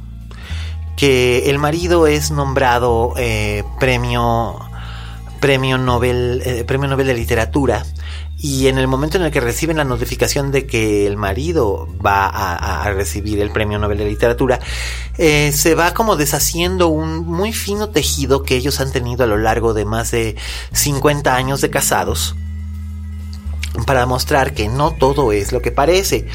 que 0.95 1.49
el 1.49 1.57
marido 1.57 2.07
es 2.07 2.31
nombrado 2.31 3.13
eh, 3.17 3.63
premio 3.79 4.59
premio 5.43 5.77
Nobel 5.77 6.41
eh, 6.45 6.63
premio 6.63 6.87
Nobel 6.87 7.05
de 7.05 7.13
literatura 7.13 7.85
y 8.37 8.67
en 8.67 8.77
el 8.77 8.87
momento 8.87 9.17
en 9.17 9.23
el 9.25 9.31
que 9.31 9.41
reciben 9.41 9.75
la 9.75 9.83
notificación 9.83 10.53
de 10.53 10.65
que 10.65 11.05
el 11.05 11.17
marido 11.17 11.89
va 12.03 12.27
a, 12.27 12.89
recibir 12.91 13.41
el 13.41 13.51
premio 13.51 13.77
Nobel 13.77 13.97
de 13.97 14.05
literatura 14.05 14.61
eh, 15.17 15.51
se 15.51 15.75
va 15.75 15.93
como 15.93 16.15
deshaciendo 16.15 16.87
un 16.87 17.27
muy 17.27 17.51
fino 17.51 17.89
tejido 17.89 18.43
que 18.43 18.55
ellos 18.55 18.79
han 18.79 18.93
tenido 18.93 19.25
a 19.25 19.27
lo 19.27 19.37
largo 19.37 19.73
de 19.73 19.83
más 19.83 20.11
de 20.11 20.37
50 20.71 21.35
años 21.35 21.59
de 21.59 21.69
casados 21.69 22.37
para 23.85 24.05
mostrar 24.05 24.53
que 24.53 24.69
no 24.69 24.91
todo 24.91 25.33
es 25.33 25.51
lo 25.51 25.61
que 25.61 25.71
parece. 25.71 26.25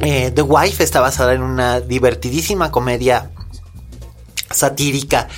Eh, 0.00 0.32
The 0.34 0.42
Wife 0.42 0.82
está 0.82 0.98
basada 0.98 1.34
en 1.34 1.42
una 1.42 1.80
divertidísima 1.80 2.72
comedia 2.72 3.30
satírica 4.50 5.28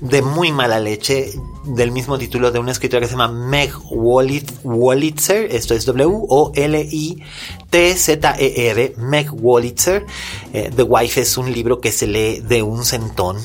de 0.00 0.22
muy 0.22 0.52
mala 0.52 0.80
leche, 0.80 1.32
del 1.66 1.90
mismo 1.90 2.16
título 2.18 2.50
de 2.50 2.58
una 2.58 2.72
escritora 2.72 3.00
que 3.00 3.06
se 3.06 3.12
llama 3.12 3.28
Meg 3.28 3.72
Wolitzer, 3.90 5.54
esto 5.54 5.74
es 5.74 5.84
W-O-L-I-T-Z-E-R, 5.86 7.24
Meg 8.98 9.30
Wolitzer. 9.32 10.06
Eh, 10.52 10.70
The 10.74 10.82
Wife 10.82 11.20
es 11.20 11.36
un 11.36 11.52
libro 11.52 11.80
que 11.80 11.92
se 11.92 12.06
lee 12.06 12.40
de 12.40 12.62
un 12.62 12.84
centón 12.84 13.38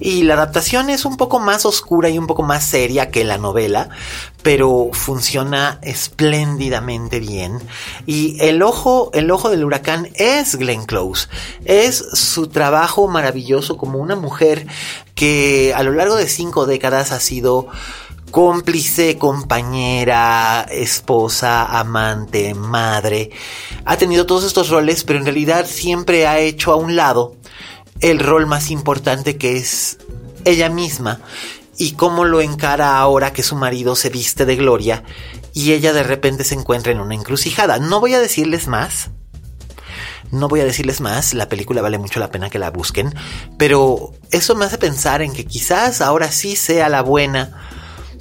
y 0.00 0.24
la 0.24 0.34
adaptación 0.34 0.90
es 0.90 1.04
un 1.04 1.16
poco 1.16 1.38
más 1.38 1.64
oscura 1.64 2.10
y 2.10 2.18
un 2.18 2.26
poco 2.26 2.42
más 2.42 2.64
seria 2.64 3.10
que 3.10 3.24
la 3.24 3.38
novela, 3.38 3.88
pero 4.42 4.90
funciona 4.92 5.78
espléndidamente 5.82 7.20
bien. 7.20 7.58
Y 8.06 8.36
el 8.40 8.62
ojo, 8.62 9.10
el 9.14 9.30
ojo 9.30 9.48
del 9.50 9.64
huracán 9.64 10.08
es 10.14 10.56
Glenn 10.56 10.84
Close. 10.84 11.28
Es 11.64 11.96
su 12.12 12.48
trabajo 12.48 13.08
maravilloso 13.08 13.76
como 13.76 13.98
una 13.98 14.16
mujer 14.16 14.66
que 15.14 15.72
a 15.74 15.82
lo 15.82 15.92
largo 15.92 16.16
de 16.16 16.28
cinco 16.28 16.66
décadas 16.66 17.12
ha 17.12 17.20
sido 17.20 17.61
cómplice, 18.30 19.18
compañera, 19.18 20.66
esposa, 20.70 21.78
amante, 21.78 22.54
madre. 22.54 23.30
Ha 23.84 23.96
tenido 23.96 24.26
todos 24.26 24.44
estos 24.44 24.70
roles, 24.70 25.04
pero 25.04 25.18
en 25.18 25.26
realidad 25.26 25.66
siempre 25.66 26.26
ha 26.26 26.38
hecho 26.38 26.72
a 26.72 26.76
un 26.76 26.96
lado 26.96 27.36
el 28.00 28.18
rol 28.18 28.46
más 28.46 28.70
importante 28.70 29.36
que 29.36 29.56
es 29.56 29.98
ella 30.44 30.68
misma 30.68 31.20
y 31.76 31.92
cómo 31.92 32.24
lo 32.24 32.40
encara 32.40 32.98
ahora 32.98 33.32
que 33.32 33.42
su 33.42 33.54
marido 33.54 33.96
se 33.96 34.08
viste 34.08 34.44
de 34.44 34.56
gloria 34.56 35.04
y 35.52 35.72
ella 35.72 35.92
de 35.92 36.02
repente 36.02 36.44
se 36.44 36.54
encuentra 36.54 36.92
en 36.92 37.00
una 37.00 37.14
encrucijada. 37.14 37.78
No 37.78 38.00
voy 38.00 38.14
a 38.14 38.20
decirles 38.20 38.66
más. 38.66 39.10
No 40.32 40.48
voy 40.48 40.60
a 40.60 40.64
decirles 40.64 41.00
más, 41.00 41.34
la 41.34 41.48
película 41.48 41.82
vale 41.82 41.98
mucho 41.98 42.18
la 42.18 42.30
pena 42.30 42.50
que 42.50 42.58
la 42.58 42.70
busquen, 42.70 43.14
pero 43.58 44.12
eso 44.30 44.56
me 44.56 44.64
hace 44.64 44.78
pensar 44.78 45.22
en 45.22 45.32
que 45.32 45.44
quizás 45.44 46.00
ahora 46.00 46.32
sí 46.32 46.56
sea 46.56 46.88
la 46.88 47.02
buena 47.02 47.52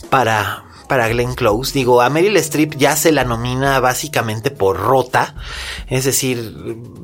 para 0.10 0.66
para 0.92 1.08
Glenn 1.08 1.36
Close. 1.36 1.72
Digo, 1.72 2.02
a 2.02 2.10
Meryl 2.10 2.36
Streep 2.36 2.76
ya 2.76 2.98
se 2.98 3.14
la 3.14 3.24
nomina 3.24 3.80
básicamente 3.80 4.52
por 4.52 4.78
rota. 4.78 5.36
Es 5.88 6.04
decir, 6.04 6.38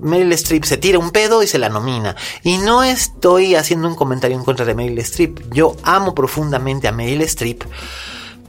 Meryl 0.01 0.33
Streep 0.33 0.65
se 0.65 0.75
tira 0.75 0.99
un 0.99 1.11
pedo 1.11 1.41
y 1.41 1.47
se 1.47 1.57
la 1.57 1.69
nomina. 1.69 2.13
Y 2.43 2.57
no 2.57 2.83
estoy 2.83 3.55
haciendo 3.55 3.87
un 3.87 3.95
comentario 3.95 4.35
en 4.35 4.43
contra 4.43 4.65
de 4.65 4.75
Meryl 4.75 4.99
Streep. 4.99 5.53
Yo 5.53 5.77
amo 5.83 6.13
profundamente 6.13 6.89
a 6.89 6.91
Meryl 6.91 7.21
Streep. 7.21 7.63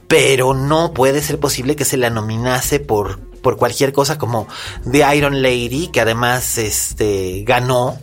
Pero 0.09 0.53
no 0.53 0.93
puede 0.93 1.21
ser 1.21 1.39
posible 1.39 1.77
que 1.77 1.85
se 1.85 1.95
la 1.95 2.09
nominase 2.09 2.81
por, 2.81 3.21
por 3.41 3.57
cualquier 3.57 3.93
cosa 3.93 4.17
como 4.17 4.47
The 4.89 5.15
Iron 5.15 5.41
Lady, 5.41 5.87
que 5.87 6.01
además 6.01 6.57
este, 6.57 7.43
ganó 7.45 7.97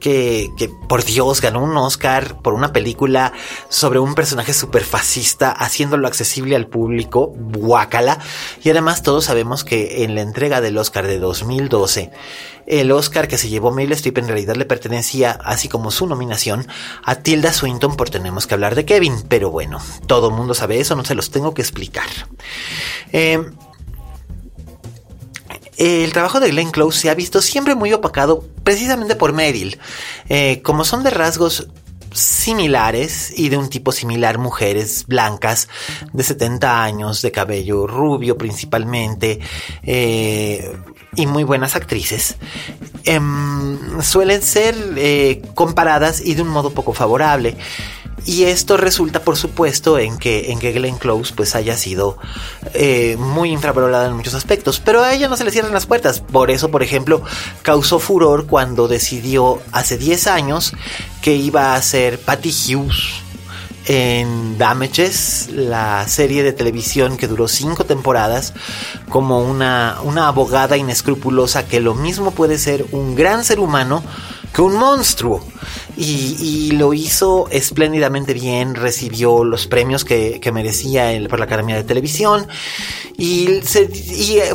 que, 0.00 0.70
por 0.88 1.04
Dios 1.04 1.40
ganó 1.40 1.62
un 1.62 1.76
Oscar 1.76 2.40
por 2.42 2.54
una 2.54 2.72
película 2.72 3.32
sobre 3.68 3.98
un 3.98 4.14
personaje 4.14 4.54
super 4.54 4.84
fascista, 4.84 5.50
haciéndolo 5.50 6.06
accesible 6.06 6.56
al 6.56 6.68
público, 6.68 7.32
guácala. 7.34 8.18
Y 8.62 8.70
además 8.70 9.02
todos 9.02 9.24
sabemos 9.24 9.64
que 9.64 10.04
en 10.04 10.14
la 10.14 10.20
entrega 10.20 10.60
del 10.60 10.78
Oscar 10.78 11.06
de 11.06 11.18
2012, 11.18 12.10
el 12.66 12.92
Oscar 12.92 13.28
que 13.28 13.38
se 13.38 13.48
llevó 13.48 13.70
Meryl 13.72 13.92
Streep 13.92 14.18
en 14.18 14.28
realidad 14.28 14.56
le 14.56 14.64
pertenecía, 14.64 15.32
así 15.44 15.68
como 15.68 15.90
su 15.90 16.06
nominación, 16.06 16.66
a 17.04 17.16
Tilda 17.16 17.52
Swinton 17.52 17.96
por 17.96 18.10
Tenemos 18.10 18.46
que 18.46 18.54
hablar 18.54 18.74
de 18.74 18.84
Kevin. 18.84 19.22
Pero 19.28 19.50
bueno, 19.50 19.80
todo 20.06 20.30
mundo 20.30 20.54
sabe 20.54 20.80
eso, 20.80 20.96
no 20.96 21.04
se 21.04 21.14
los 21.14 21.30
tengo 21.30 21.54
que 21.54 21.62
explicar. 21.62 22.08
Eh, 23.12 23.44
el 25.76 26.12
trabajo 26.12 26.40
de 26.40 26.50
Glenn 26.50 26.70
Close 26.70 27.00
se 27.00 27.10
ha 27.10 27.14
visto 27.14 27.42
siempre 27.42 27.74
muy 27.74 27.92
opacado 27.92 28.44
precisamente 28.64 29.16
por 29.16 29.32
Meryl. 29.32 29.78
Eh, 30.28 30.62
como 30.62 30.84
son 30.84 31.02
de 31.02 31.10
rasgos 31.10 31.68
similares 32.12 33.32
y 33.36 33.50
de 33.50 33.58
un 33.58 33.68
tipo 33.68 33.92
similar, 33.92 34.38
mujeres 34.38 35.06
blancas 35.06 35.68
de 36.12 36.22
70 36.22 36.82
años, 36.82 37.20
de 37.20 37.30
cabello 37.30 37.86
rubio 37.86 38.38
principalmente, 38.38 39.40
eh, 39.82 40.72
y 41.14 41.26
muy 41.26 41.44
buenas 41.44 41.76
actrices, 41.76 42.36
em, 43.04 44.02
suelen 44.02 44.42
ser 44.42 44.74
eh, 44.96 45.42
comparadas 45.54 46.20
y 46.20 46.34
de 46.34 46.42
un 46.42 46.48
modo 46.48 46.70
poco 46.70 46.92
favorable. 46.92 47.56
Y 48.26 48.42
esto 48.42 48.76
resulta, 48.76 49.22
por 49.22 49.36
supuesto, 49.36 49.98
en 50.00 50.18
que, 50.18 50.50
en 50.50 50.58
que 50.58 50.72
Glenn 50.72 50.98
Close 50.98 51.32
pues 51.34 51.54
haya 51.54 51.76
sido 51.76 52.18
eh, 52.74 53.16
muy 53.18 53.52
infravalorada 53.52 54.08
en 54.08 54.16
muchos 54.16 54.34
aspectos. 54.34 54.80
Pero 54.80 55.02
a 55.02 55.14
ella 55.14 55.28
no 55.28 55.36
se 55.36 55.44
le 55.44 55.52
cierran 55.52 55.72
las 55.72 55.86
puertas. 55.86 56.20
Por 56.20 56.50
eso, 56.50 56.68
por 56.68 56.82
ejemplo, 56.82 57.22
causó 57.62 58.00
furor 58.00 58.46
cuando 58.46 58.88
decidió 58.88 59.60
hace 59.70 59.96
10 59.96 60.26
años 60.26 60.72
que 61.22 61.36
iba 61.36 61.76
a 61.76 61.82
ser 61.82 62.18
Patty 62.18 62.50
Hughes 62.50 63.22
en 63.86 64.58
Damages, 64.58 65.48
la 65.52 66.08
serie 66.08 66.42
de 66.42 66.52
televisión 66.52 67.16
que 67.16 67.28
duró 67.28 67.46
cinco 67.46 67.84
temporadas, 67.84 68.52
como 69.08 69.40
una, 69.40 69.98
una 70.02 70.26
abogada 70.26 70.76
inescrupulosa 70.76 71.68
que 71.68 71.78
lo 71.78 71.94
mismo 71.94 72.32
puede 72.32 72.58
ser 72.58 72.84
un 72.90 73.14
gran 73.14 73.44
ser 73.44 73.60
humano 73.60 74.02
que 74.52 74.62
un 74.62 74.74
monstruo 74.74 75.46
y, 75.96 76.72
lo 76.72 76.92
hizo 76.92 77.48
espléndidamente 77.50 78.34
bien, 78.34 78.74
recibió 78.74 79.44
los 79.44 79.66
premios 79.66 80.04
que, 80.04 80.40
merecía 80.52 81.10
por 81.28 81.38
la 81.38 81.46
Academia 81.46 81.76
de 81.76 81.84
Televisión 81.84 82.46
y, 83.18 83.60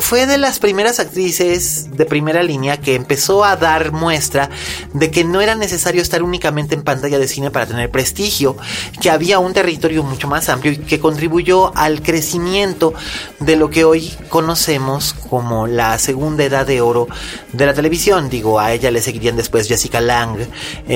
fue 0.00 0.26
de 0.26 0.38
las 0.38 0.58
primeras 0.58 1.00
actrices 1.00 1.96
de 1.96 2.04
primera 2.06 2.42
línea 2.42 2.80
que 2.80 2.94
empezó 2.94 3.44
a 3.44 3.56
dar 3.56 3.92
muestra 3.92 4.50
de 4.92 5.10
que 5.10 5.24
no 5.24 5.40
era 5.40 5.54
necesario 5.54 6.00
estar 6.00 6.22
únicamente 6.22 6.74
en 6.74 6.82
pantalla 6.82 7.18
de 7.18 7.28
cine 7.28 7.50
para 7.50 7.66
tener 7.66 7.90
prestigio, 7.90 8.56
que 9.00 9.10
había 9.10 9.38
un 9.38 9.52
territorio 9.52 10.02
mucho 10.02 10.28
más 10.28 10.48
amplio 10.48 10.72
y 10.72 10.76
que 10.76 11.00
contribuyó 11.00 11.76
al 11.76 12.02
crecimiento 12.02 12.94
de 13.40 13.56
lo 13.56 13.70
que 13.70 13.84
hoy 13.84 14.12
conocemos 14.28 15.14
como 15.14 15.66
la 15.66 15.98
segunda 15.98 16.44
edad 16.44 16.66
de 16.66 16.80
oro 16.80 17.08
de 17.52 17.66
la 17.66 17.74
televisión. 17.74 18.28
Digo, 18.28 18.60
a 18.60 18.72
ella 18.72 18.90
le 18.90 19.00
seguirían 19.00 19.36
después 19.36 19.68
Jessica 19.68 20.00
Lang 20.00 20.38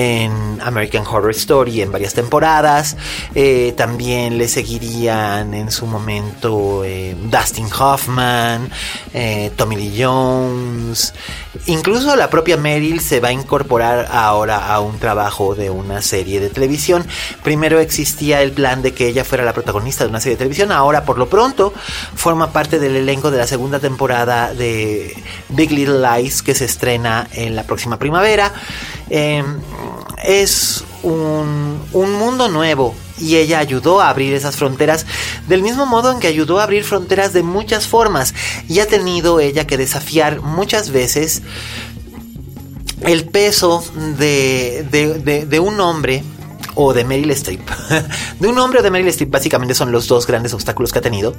en 0.07 0.59
American 0.61 1.05
Horror 1.05 1.31
Story 1.31 1.81
en 1.81 1.91
varias 1.91 2.13
temporadas. 2.13 2.95
Eh, 3.35 3.73
también 3.75 4.37
le 4.37 4.47
seguirían 4.47 5.53
en 5.53 5.69
su 5.71 5.85
momento 5.85 6.83
eh, 6.85 7.15
Dustin 7.23 7.67
Hoffman, 7.77 8.69
eh, 9.13 9.51
Tommy 9.55 9.75
Lee 9.75 10.03
Jones. 10.03 11.13
Incluso 11.65 12.15
la 12.15 12.29
propia 12.29 12.55
Meryl 12.55 13.01
se 13.01 13.19
va 13.19 13.29
a 13.29 13.31
incorporar 13.33 14.07
ahora 14.11 14.67
a 14.73 14.79
un 14.79 14.97
trabajo 14.99 15.55
de 15.55 15.69
una 15.69 16.01
serie 16.01 16.39
de 16.39 16.49
televisión. 16.49 17.05
Primero 17.43 17.79
existía 17.79 18.41
el 18.41 18.53
plan 18.53 18.81
de 18.81 18.93
que 18.93 19.07
ella 19.07 19.25
fuera 19.25 19.43
la 19.43 19.53
protagonista 19.53 20.05
de 20.05 20.09
una 20.09 20.21
serie 20.21 20.35
de 20.35 20.39
televisión. 20.39 20.71
Ahora, 20.71 21.03
por 21.03 21.17
lo 21.17 21.27
pronto, 21.27 21.73
forma 22.15 22.51
parte 22.51 22.79
del 22.79 22.95
elenco 22.95 23.31
de 23.31 23.39
la 23.39 23.47
segunda 23.47 23.79
temporada 23.79 24.53
de 24.53 25.13
Big 25.49 25.71
Little 25.71 25.99
Lies 25.99 26.41
que 26.41 26.55
se 26.55 26.65
estrena 26.65 27.27
en 27.33 27.55
la 27.55 27.63
próxima 27.63 27.97
primavera. 27.99 28.53
Em, 29.09 29.59
es 30.27 30.83
un, 31.03 31.79
mundo 31.93 32.49
nuevo 32.49 32.93
y 33.17 33.37
ella 33.37 33.59
ayudó 33.59 34.01
a 34.01 34.09
abrir 34.09 34.33
esas 34.33 34.57
fronteras 34.57 35.05
del 35.47 35.63
mismo 35.63 35.85
modo 35.85 36.11
en 36.11 36.19
que 36.19 36.27
ayudó 36.27 36.59
a 36.59 36.63
abrir 36.63 36.83
fronteras 36.83 37.33
de 37.33 37.41
muchas 37.41 37.87
formas 37.87 38.35
y 38.67 38.79
ha 38.79 38.87
tenido 38.87 39.39
ella 39.39 39.65
que 39.65 39.77
desafiar 39.77 40.41
muchas 40.41 40.91
veces 40.91 41.41
el 43.01 43.25
peso 43.29 43.83
de, 44.17 44.85
de 45.47 45.59
un 45.59 45.79
hombre 45.79 46.23
o 46.75 46.93
de 46.93 47.05
Meryl 47.05 47.31
Streep. 47.31 47.61
de 48.39 48.47
un 48.47 48.59
hombre 48.59 48.81
o 48.81 48.83
de 48.83 48.91
Meryl 48.91 49.07
Streep 49.07 49.31
básicamente 49.31 49.73
son 49.73 49.91
los 49.91 50.07
dos 50.07 50.27
grandes 50.27 50.53
obstáculos 50.53 50.91
que 50.91 50.99
ha 50.99 51.01
tenido 51.01 51.33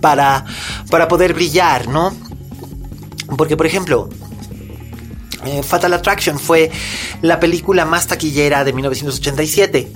para, 0.00 0.44
para 0.90 1.08
poder 1.08 1.34
brillar, 1.34 1.88
¿no? 1.88 2.14
Porque, 3.36 3.56
por 3.56 3.66
ejemplo, 3.66 4.08
eh, 5.46 5.62
Fatal 5.62 5.92
Attraction 5.92 6.38
fue 6.38 6.70
la 7.22 7.40
película 7.40 7.84
más 7.84 8.06
taquillera 8.06 8.64
de 8.64 8.72
1987. 8.72 9.92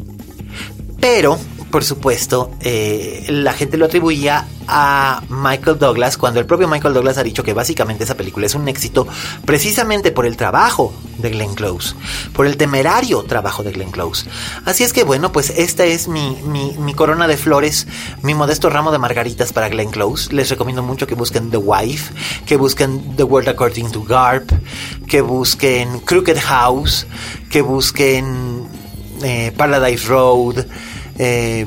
Pero 1.00 1.38
por 1.70 1.84
supuesto, 1.84 2.50
eh, 2.60 3.26
la 3.28 3.52
gente 3.52 3.76
lo 3.76 3.86
atribuía 3.86 4.46
a 4.66 5.22
Michael 5.28 5.78
Douglas 5.78 6.18
cuando 6.18 6.40
el 6.40 6.46
propio 6.46 6.68
Michael 6.68 6.94
Douglas 6.94 7.18
ha 7.18 7.22
dicho 7.22 7.42
que 7.42 7.54
básicamente 7.54 8.04
esa 8.04 8.16
película 8.16 8.46
es 8.46 8.54
un 8.54 8.68
éxito 8.68 9.06
precisamente 9.44 10.12
por 10.12 10.26
el 10.26 10.36
trabajo 10.36 10.92
de 11.18 11.30
Glenn 11.30 11.54
Close, 11.54 11.94
por 12.32 12.46
el 12.46 12.56
temerario 12.56 13.22
trabajo 13.22 13.62
de 13.62 13.72
Glenn 13.72 13.90
Close. 13.90 14.28
Así 14.64 14.84
es 14.84 14.92
que 14.92 15.04
bueno, 15.04 15.32
pues 15.32 15.50
esta 15.50 15.84
es 15.84 16.08
mi, 16.08 16.36
mi 16.78 16.94
corona 16.94 17.26
de 17.26 17.36
flores, 17.36 17.86
mi 18.22 18.34
modesto 18.34 18.70
ramo 18.70 18.92
de 18.92 18.98
margaritas 18.98 19.52
para 19.52 19.68
Glenn 19.68 19.90
Close. 19.90 20.32
Les 20.32 20.50
recomiendo 20.50 20.82
mucho 20.82 21.06
que 21.06 21.14
busquen 21.14 21.50
The 21.50 21.56
Wife, 21.56 22.12
que 22.46 22.56
busquen 22.56 23.16
The 23.16 23.24
World 23.24 23.48
According 23.48 23.90
to 23.90 24.02
Garp, 24.02 24.50
que 25.06 25.20
busquen 25.20 26.00
Crooked 26.00 26.38
House, 26.38 27.06
que 27.50 27.62
busquen 27.62 28.68
eh, 29.22 29.52
Paradise 29.56 30.06
Road, 30.06 30.66
eh, 31.18 31.66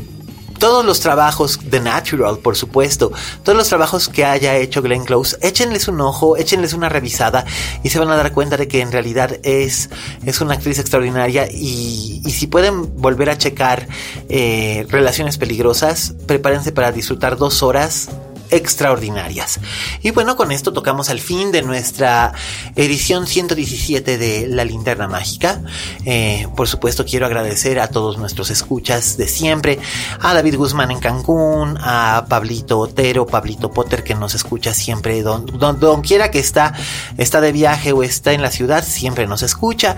todos 0.61 0.85
los 0.85 0.99
trabajos 0.99 1.71
de 1.71 1.79
Natural, 1.79 2.37
por 2.37 2.55
supuesto, 2.55 3.11
todos 3.43 3.57
los 3.57 3.67
trabajos 3.67 4.09
que 4.09 4.25
haya 4.25 4.57
hecho 4.57 4.83
Glenn 4.83 5.05
Close, 5.05 5.35
échenles 5.41 5.87
un 5.87 5.99
ojo, 6.01 6.37
échenles 6.37 6.73
una 6.73 6.87
revisada 6.87 7.45
y 7.81 7.89
se 7.89 7.97
van 7.97 8.11
a 8.11 8.15
dar 8.15 8.31
cuenta 8.31 8.57
de 8.57 8.67
que 8.67 8.81
en 8.81 8.91
realidad 8.91 9.39
es, 9.41 9.89
es 10.23 10.39
una 10.39 10.53
actriz 10.53 10.77
extraordinaria 10.77 11.47
y, 11.51 12.21
si 12.29 12.45
pueden 12.45 12.95
volver 12.97 13.31
a 13.31 13.39
checar 13.39 13.87
eh, 14.29 14.85
Relaciones 14.87 15.39
Peligrosas, 15.39 16.13
prepárense 16.27 16.71
para 16.71 16.91
disfrutar 16.91 17.37
dos 17.37 17.63
horas 17.63 18.09
extraordinarias. 18.51 19.59
Y 20.01 20.11
bueno, 20.11 20.35
con 20.35 20.51
esto 20.51 20.73
tocamos 20.73 21.09
al 21.09 21.19
fin 21.19 21.51
de 21.51 21.61
nuestra 21.61 22.33
edición 22.75 23.25
117 23.25 24.17
de 24.17 24.47
La 24.47 24.65
Linterna 24.65 25.07
Mágica. 25.07 25.61
Eh, 26.05 26.47
por 26.55 26.67
supuesto, 26.67 27.05
quiero 27.05 27.25
agradecer 27.25 27.79
a 27.79 27.87
todos 27.87 28.17
nuestros 28.17 28.49
escuchas 28.49 29.17
de 29.17 29.27
siempre, 29.27 29.79
a 30.19 30.33
David 30.33 30.57
Guzmán 30.57 30.91
en 30.91 30.99
Cancún, 30.99 31.77
a 31.79 32.25
Pablito 32.27 32.79
Otero, 32.79 33.25
Pablito 33.25 33.71
Potter 33.71 34.03
que 34.03 34.15
nos 34.15 34.35
escucha 34.35 34.73
siempre, 34.73 35.21
don, 35.21 35.45
don, 35.45 36.01
quiera 36.01 36.29
que 36.29 36.39
está, 36.39 36.73
está 37.17 37.41
de 37.41 37.51
viaje 37.51 37.93
o 37.93 38.03
está 38.03 38.33
en 38.33 38.41
la 38.41 38.51
ciudad, 38.51 38.83
siempre 38.83 39.27
nos 39.27 39.43
escucha. 39.43 39.95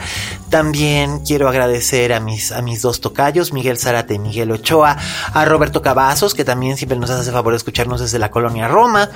También 0.49 1.19
quiero 1.25 1.49
agradecer 1.49 2.13
a 2.13 2.19
mis, 2.19 2.51
a 2.51 2.61
mis 2.61 2.81
dos 2.81 3.01
tocayos, 3.01 3.51
Miguel 3.51 3.79
Zárate 3.79 4.13
y 4.13 4.19
Miguel 4.19 4.51
Ochoa, 4.51 4.97
a 5.33 5.45
Roberto 5.45 5.81
Cavazos, 5.81 6.33
que 6.35 6.45
también 6.45 6.77
siempre 6.77 6.97
nos 6.97 7.09
hace 7.09 7.31
favor 7.31 7.53
de 7.53 7.57
escucharnos 7.57 7.99
desde 7.99 8.19
la 8.19 8.29
colonia 8.29 8.42
Roma. 8.67 9.09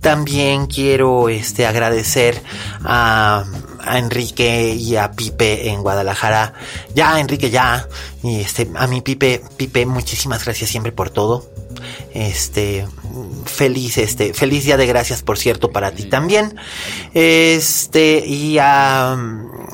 También 0.00 0.66
quiero 0.66 1.28
este, 1.28 1.66
agradecer 1.66 2.42
a, 2.84 3.44
Enrique 3.92 4.74
y 4.74 4.96
a 4.96 5.12
Pipe 5.12 5.70
en 5.70 5.82
Guadalajara. 5.82 6.52
Ya, 6.94 7.18
Enrique, 7.18 7.50
ya. 7.50 7.88
Y 8.22 8.40
este, 8.40 8.70
a 8.76 8.86
mi 8.86 9.00
Pipe, 9.00 9.42
Pipe, 9.56 9.86
muchísimas 9.86 10.44
gracias 10.44 10.70
siempre 10.70 10.92
por 10.92 11.10
todo. 11.10 11.48
Este, 12.12 12.86
feliz, 13.46 13.96
este, 13.98 14.34
feliz 14.34 14.64
día 14.64 14.76
de 14.76 14.86
gracias, 14.86 15.22
por 15.22 15.38
cierto, 15.38 15.70
para 15.70 15.92
ti 15.92 16.04
también. 16.04 16.56
Este, 17.14 18.24
y 18.26 18.58
a, 18.58 19.16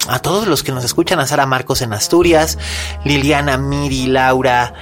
a 0.09 0.19
todos 0.21 0.47
los 0.47 0.63
que 0.63 0.73
nos 0.73 0.85
escuchan, 0.85 1.19
a 1.19 1.27
Sara 1.27 1.47
Marcos 1.47 1.83
en 1.83 1.93
Asturias, 1.93 2.59
Liliana, 3.05 3.59
Miri, 3.59 4.07
Laura, 4.07 4.75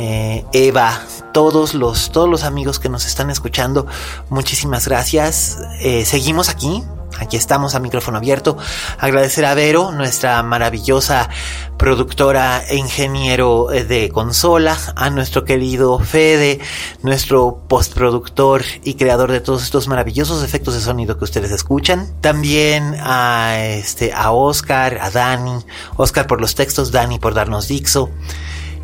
eh, 0.00 0.46
Eva, 0.54 0.98
todos 1.34 1.74
los, 1.74 2.10
todos 2.10 2.26
los 2.26 2.42
amigos 2.44 2.78
que 2.78 2.88
nos 2.88 3.04
están 3.04 3.28
escuchando, 3.28 3.86
muchísimas 4.30 4.88
gracias. 4.88 5.58
Eh, 5.82 6.06
seguimos 6.06 6.48
aquí, 6.48 6.82
aquí 7.18 7.36
estamos 7.36 7.74
a 7.74 7.80
micrófono 7.80 8.16
abierto. 8.16 8.56
Agradecer 8.98 9.44
a 9.44 9.52
Vero, 9.52 9.92
nuestra 9.92 10.42
maravillosa 10.42 11.28
productora 11.76 12.64
e 12.66 12.76
ingeniero 12.76 13.70
eh, 13.72 13.84
de 13.84 14.08
consola, 14.08 14.78
a 14.96 15.10
nuestro 15.10 15.44
querido 15.44 15.98
Fede, 15.98 16.60
nuestro 17.02 17.64
postproductor 17.68 18.62
y 18.82 18.94
creador 18.94 19.30
de 19.32 19.40
todos 19.40 19.62
estos 19.62 19.86
maravillosos 19.86 20.42
efectos 20.42 20.72
de 20.72 20.80
sonido 20.80 21.18
que 21.18 21.24
ustedes 21.24 21.50
escuchan. 21.50 22.10
También 22.22 22.96
a 23.00 23.66
este, 23.66 24.14
a 24.14 24.30
Oscar, 24.30 24.98
a 25.02 25.10
Dani, 25.10 25.58
Oscar 25.98 26.26
por 26.26 26.40
los 26.40 26.54
textos, 26.54 26.90
Dani 26.90 27.18
por 27.18 27.34
darnos 27.34 27.68
Dixo. 27.68 28.08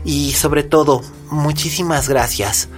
Y 0.06 0.32
sobre 0.34 0.62
todo, 0.62 1.02
muchísimas 1.30 2.08
gracias 2.08 2.68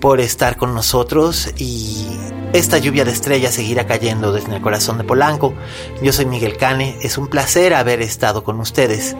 por 0.00 0.20
estar 0.20 0.56
con 0.56 0.74
nosotros 0.74 1.50
y 1.58 2.06
esta 2.52 2.78
lluvia 2.78 3.04
de 3.04 3.10
estrellas 3.10 3.54
seguirá 3.54 3.86
cayendo 3.86 4.32
desde 4.32 4.54
el 4.54 4.62
corazón 4.62 4.96
de 4.96 5.04
Polanco. 5.04 5.54
Yo 6.02 6.12
soy 6.12 6.24
Miguel 6.26 6.56
Cane, 6.56 6.96
es 7.02 7.18
un 7.18 7.26
placer 7.26 7.74
haber 7.74 8.00
estado 8.00 8.44
con 8.44 8.60
ustedes. 8.60 9.16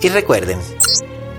Y 0.00 0.08
recuerden, 0.08 0.58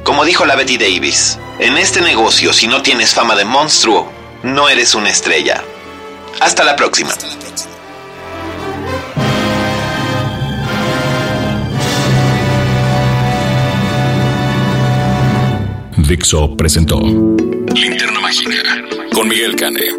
como 0.06 0.24
dijo 0.24 0.46
la 0.46 0.56
Betty 0.56 0.78
Davis, 0.78 1.38
en 1.60 1.78
este 1.78 2.00
negocio 2.02 2.54
si 2.54 2.68
no 2.68 2.82
tienes 2.82 3.14
fama 3.14 3.36
de 3.36 3.44
monstruo, 3.44 4.08
no 4.44 4.70
eres 4.70 4.96
una 4.96 5.10
estrella. 5.10 5.62
Hasta 6.40 6.64
la 6.64 6.78
próxima. 6.78 7.12
Dixo 16.08 16.56
presentó 16.56 17.00
Linterna 17.00 18.20
Mágica 18.20 19.10
con 19.12 19.28
Miguel 19.28 19.56
Cane. 19.56 19.90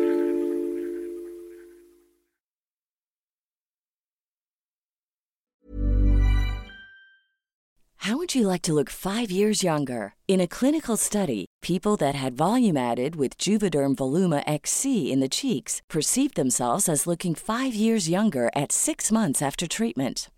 How 7.96 8.16
would 8.16 8.36
you 8.36 8.46
like 8.46 8.62
to 8.62 8.72
look 8.72 8.88
five 8.88 9.32
years 9.32 9.64
younger? 9.64 10.14
In 10.28 10.40
a 10.40 10.46
clinical 10.46 10.96
study, 10.96 11.46
people 11.60 11.96
that 11.96 12.14
had 12.14 12.36
volume 12.36 12.76
added 12.76 13.16
with 13.16 13.36
Juvederm 13.36 13.96
Voluma 13.96 14.44
XC 14.46 15.10
in 15.10 15.18
the 15.18 15.28
cheeks 15.28 15.82
perceived 15.90 16.36
themselves 16.36 16.88
as 16.88 17.08
looking 17.08 17.34
five 17.34 17.74
years 17.74 18.08
younger 18.08 18.48
at 18.54 18.70
six 18.70 19.10
months 19.10 19.42
after 19.42 19.66
treatment. 19.66 20.28